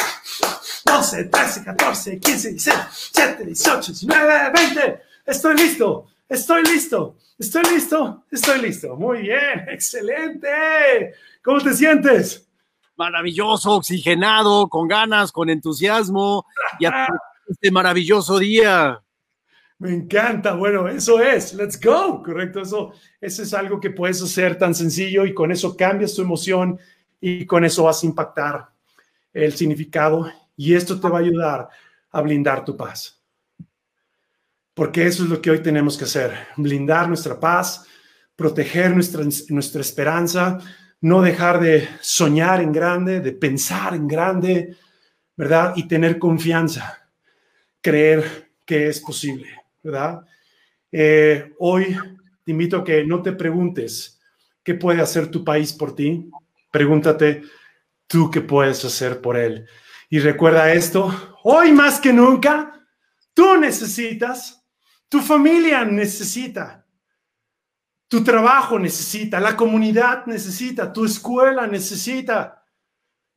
[0.88, 2.76] 12, 13, 14, 15, 16,
[3.14, 5.02] 17, 18, 19, 20.
[5.26, 8.96] Estoy listo, estoy listo, estoy listo, estoy listo.
[8.96, 11.14] Muy bien, excelente.
[11.44, 12.48] ¿Cómo te sientes?
[12.96, 16.46] Maravilloso, oxigenado, con ganas, con entusiasmo
[16.80, 17.08] y a
[17.48, 19.02] este maravilloso día.
[19.80, 24.58] Me encanta, bueno, eso es, let's go, correcto, eso, eso es algo que puedes hacer
[24.58, 26.80] tan sencillo y con eso cambias tu emoción
[27.22, 28.70] y con eso vas a impactar
[29.32, 31.70] el significado y esto te va a ayudar
[32.10, 33.22] a blindar tu paz.
[34.74, 37.86] Porque eso es lo que hoy tenemos que hacer, blindar nuestra paz,
[38.36, 40.58] proteger nuestra, nuestra esperanza,
[41.02, 44.76] no dejar de soñar en grande, de pensar en grande,
[45.36, 45.74] ¿verdad?
[45.76, 47.10] Y tener confianza,
[47.82, 49.57] creer que es posible.
[50.92, 51.98] Eh, hoy
[52.44, 54.20] te invito a que no te preguntes
[54.64, 56.30] qué puede hacer tu país por ti,
[56.72, 57.44] pregúntate
[58.06, 59.66] tú qué puedes hacer por él.
[60.10, 62.86] Y recuerda esto, hoy más que nunca,
[63.34, 64.66] tú necesitas,
[65.10, 66.86] tu familia necesita,
[68.10, 72.64] tu trabajo necesita, la comunidad necesita, tu escuela necesita,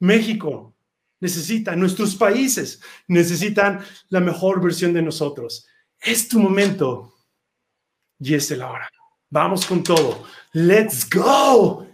[0.01, 0.75] México
[1.21, 5.69] necesita, nuestros países necesitan la mejor versión de nosotros
[6.01, 7.15] es tu momento
[8.19, 8.89] y es la hora.
[9.31, 10.25] Vamos con todo.
[10.53, 11.87] Let's go.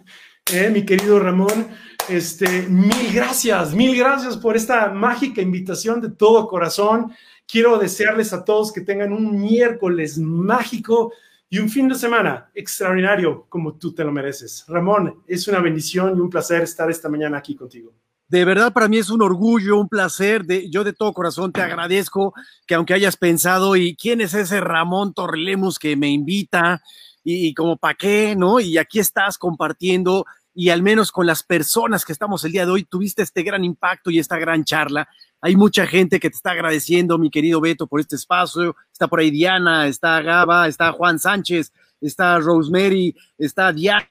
[0.51, 1.67] Eh, mi querido Ramón,
[2.09, 7.11] este, mil gracias, mil gracias por esta mágica invitación de todo corazón.
[7.45, 11.13] Quiero desearles a todos que tengan un miércoles mágico
[11.49, 14.65] y un fin de semana extraordinario como tú te lo mereces.
[14.67, 17.93] Ramón, es una bendición y un placer estar esta mañana aquí contigo.
[18.29, 20.45] De verdad, para mí es un orgullo, un placer.
[20.45, 22.33] De, yo de todo corazón te agradezco
[22.65, 26.81] que aunque hayas pensado, ¿y quién es ese Ramón Torlemus que me invita?
[27.23, 28.59] Y, como para qué, ¿no?
[28.59, 32.71] Y aquí estás compartiendo y al menos con las personas que estamos el día de
[32.71, 35.07] hoy, tuviste este gran impacto y esta gran charla.
[35.39, 38.75] Hay mucha gente que te está agradeciendo, mi querido Beto, por este espacio.
[38.91, 41.71] Está por ahí Diana, está Gaba, está Juan Sánchez,
[42.01, 44.09] está Rosemary, está Diana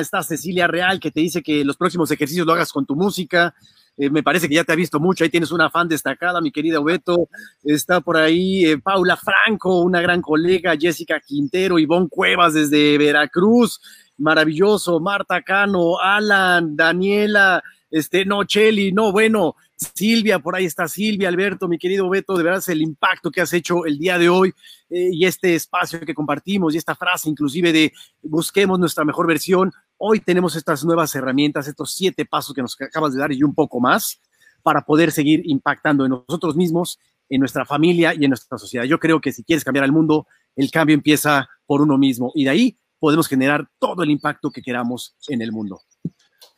[0.00, 3.54] está Cecilia Real que te dice que los próximos ejercicios lo hagas con tu música.
[3.98, 6.52] Eh, me parece que ya te ha visto mucho, ahí tienes una fan destacada, mi
[6.52, 7.28] querida Beto.
[7.64, 13.80] Está por ahí eh, Paula Franco, una gran colega, Jessica Quintero, Ivonne Cuevas desde Veracruz,
[14.18, 17.62] maravilloso, Marta Cano, Alan, Daniela,
[17.98, 22.42] este, no, Cheli, no, bueno, Silvia, por ahí está Silvia, Alberto, mi querido Beto, de
[22.42, 24.52] verdad es el impacto que has hecho el día de hoy
[24.90, 27.92] eh, y este espacio que compartimos y esta frase inclusive de
[28.22, 29.72] busquemos nuestra mejor versión.
[29.96, 33.54] Hoy tenemos estas nuevas herramientas, estos siete pasos que nos acabas de dar y un
[33.54, 34.20] poco más
[34.62, 36.98] para poder seguir impactando en nosotros mismos,
[37.30, 38.84] en nuestra familia y en nuestra sociedad.
[38.84, 42.44] Yo creo que si quieres cambiar el mundo, el cambio empieza por uno mismo y
[42.44, 45.80] de ahí podemos generar todo el impacto que queramos en el mundo.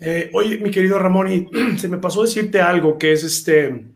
[0.01, 1.49] Eh, oye, mi querido Ramón, y
[1.79, 3.87] se me pasó decirte algo que es este,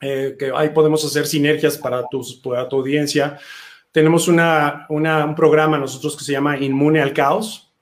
[0.00, 3.38] eh, que ahí podemos hacer sinergias para tu, para tu audiencia.
[3.92, 7.72] Tenemos una, un programa nosotros que se llama Inmune al Caos.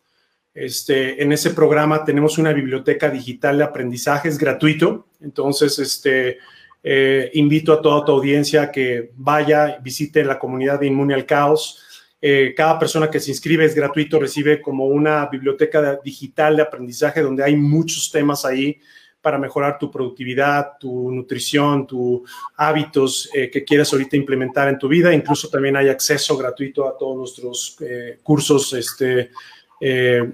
[0.54, 5.08] Este, en ese programa tenemos una biblioteca digital de aprendizajes gratuito.
[5.20, 6.38] Entonces, este,
[6.84, 11.82] eh, invito a toda tu audiencia que vaya, visite la comunidad de Inmune al Caos
[12.26, 17.20] eh, cada persona que se inscribe es gratuito, recibe como una biblioteca digital de aprendizaje
[17.20, 18.78] donde hay muchos temas ahí
[19.20, 22.22] para mejorar tu productividad, tu nutrición, tus
[22.56, 25.12] hábitos eh, que quieras ahorita implementar en tu vida.
[25.12, 29.30] Incluso también hay acceso gratuito a todos nuestros eh, cursos este,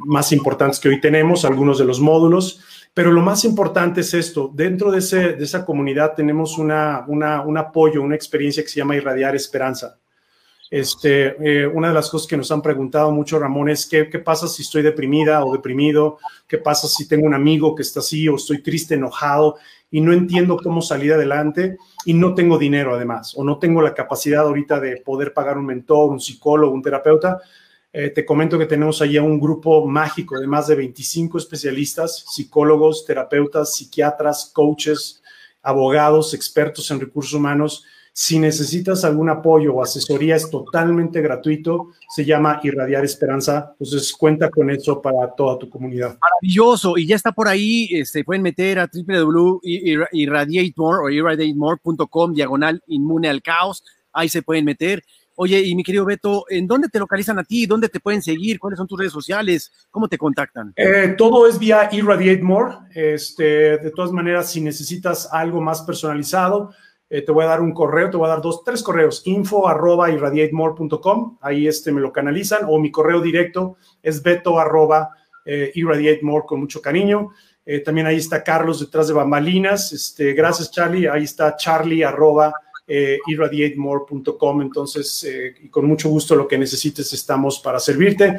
[0.06, 2.60] más importantes que hoy tenemos, algunos de los módulos.
[2.94, 8.14] Pero lo más importante es esto, dentro de, esa comunidad tenemos una, un apoyo, una
[8.14, 9.98] experiencia que se llama Irradiar Esperanza.
[10.70, 14.46] Este, eh, una de las cosas que nos han preguntado mucho, Ramón, es ¿qué, pasa
[14.46, 18.36] si estoy deprimida o deprimido, qué pasa si tengo un amigo que está así o
[18.36, 19.56] estoy triste, enojado
[19.90, 23.94] y no entiendo cómo salir adelante y no tengo dinero además o no tengo la
[23.94, 27.40] capacidad ahorita de poder pagar un mentor, un psicólogo, un terapeuta.
[27.92, 33.04] Eh, te comento que tenemos allí un grupo mágico de más de 25 especialistas, psicólogos,
[33.04, 35.20] terapeutas, psiquiatras, coaches,
[35.62, 41.92] abogados, expertos en recursos humanos si necesitas algún apoyo o asesoría, es totalmente gratuito.
[42.08, 43.72] Se llama Irradiar Esperanza.
[43.72, 46.18] Entonces, cuenta con eso para toda tu comunidad.
[46.20, 46.98] Maravilloso.
[46.98, 47.88] Y ya está por ahí.
[47.88, 53.84] Se este, pueden meter a www.irradiatemore o irradiatemore.com, diagonal inmune al caos.
[54.12, 55.04] Ahí se pueden meter.
[55.36, 57.64] Oye, y mi querido Beto, ¿en dónde te localizan a ti?
[57.64, 58.58] ¿Dónde te pueden seguir?
[58.58, 59.72] ¿Cuáles son tus redes sociales?
[59.90, 60.74] ¿Cómo te contactan?
[60.76, 62.74] Eh, todo es vía Irradiate More.
[62.94, 66.72] Este, de todas maneras, si necesitas algo más personalizado,
[67.12, 69.66] eh, te voy a dar un correo, te voy a dar dos, tres correos, info
[69.66, 75.10] arroba irradiatemore.com, ahí este me lo canalizan, o mi correo directo es beto arroba
[75.44, 77.30] eh, irradiatemore con mucho cariño.
[77.66, 82.54] Eh, también ahí está Carlos detrás de bambalinas, este, gracias Charlie, ahí está charlie arroba
[83.26, 85.24] irradiatemore.com, entonces,
[85.62, 88.36] y con mucho gusto lo que necesites estamos para servirte.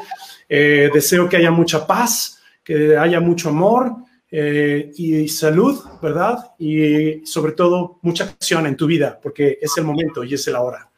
[0.50, 3.96] deseo que haya mucha paz, que haya mucho amor
[4.32, 6.52] eh, y salud, ¿verdad?
[6.58, 10.56] Y sobre todo mucha acción en tu vida, porque es el momento y es el
[10.56, 10.90] ahora.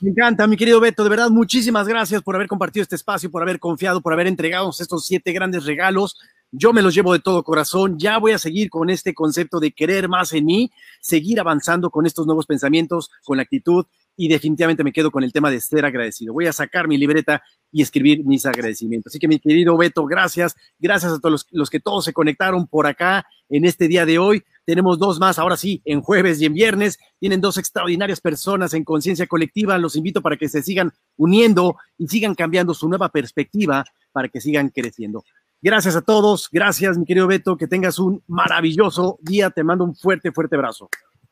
[0.00, 1.02] Me encanta, mi querido Beto.
[1.02, 4.70] De verdad, muchísimas gracias por haber compartido este espacio, por haber confiado, por haber entregado
[4.70, 6.16] estos siete grandes regalos.
[6.50, 7.98] Yo me los llevo de todo corazón.
[7.98, 12.06] Ya voy a seguir con este concepto de querer más en mí, seguir avanzando con
[12.06, 13.86] estos nuevos pensamientos, con la actitud
[14.18, 16.34] y definitivamente me quedo con el tema de ser agradecido.
[16.34, 17.40] Voy a sacar mi libreta
[17.70, 19.12] y escribir mis agradecimientos.
[19.12, 20.56] Así que mi querido Beto, gracias.
[20.76, 24.42] Gracias a todos los, que todos se conectaron por acá en este día de hoy.
[24.64, 26.98] Tenemos dos más, ahora sí, en jueves y en viernes.
[27.20, 29.78] Tienen dos extraordinarias personas en conciencia colectiva.
[29.78, 34.40] Los invito para que se sigan uniendo y sigan cambiando su nueva perspectiva para que
[34.40, 35.22] sigan creciendo.
[35.62, 36.48] Gracias a todos.
[36.50, 37.56] Gracias, mi querido Beto.
[37.56, 39.50] Que tengas un maravilloso día.
[39.50, 40.88] Te mando un fuerte, fuerte abrazo.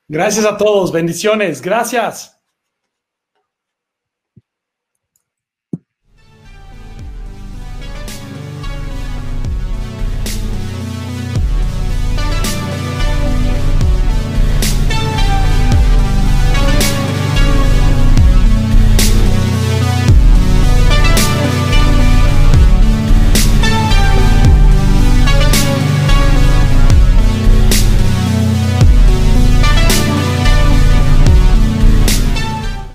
[0.06, 0.92] Gracias a todos.
[0.92, 1.60] Bendiciones.
[1.60, 2.35] Gracias.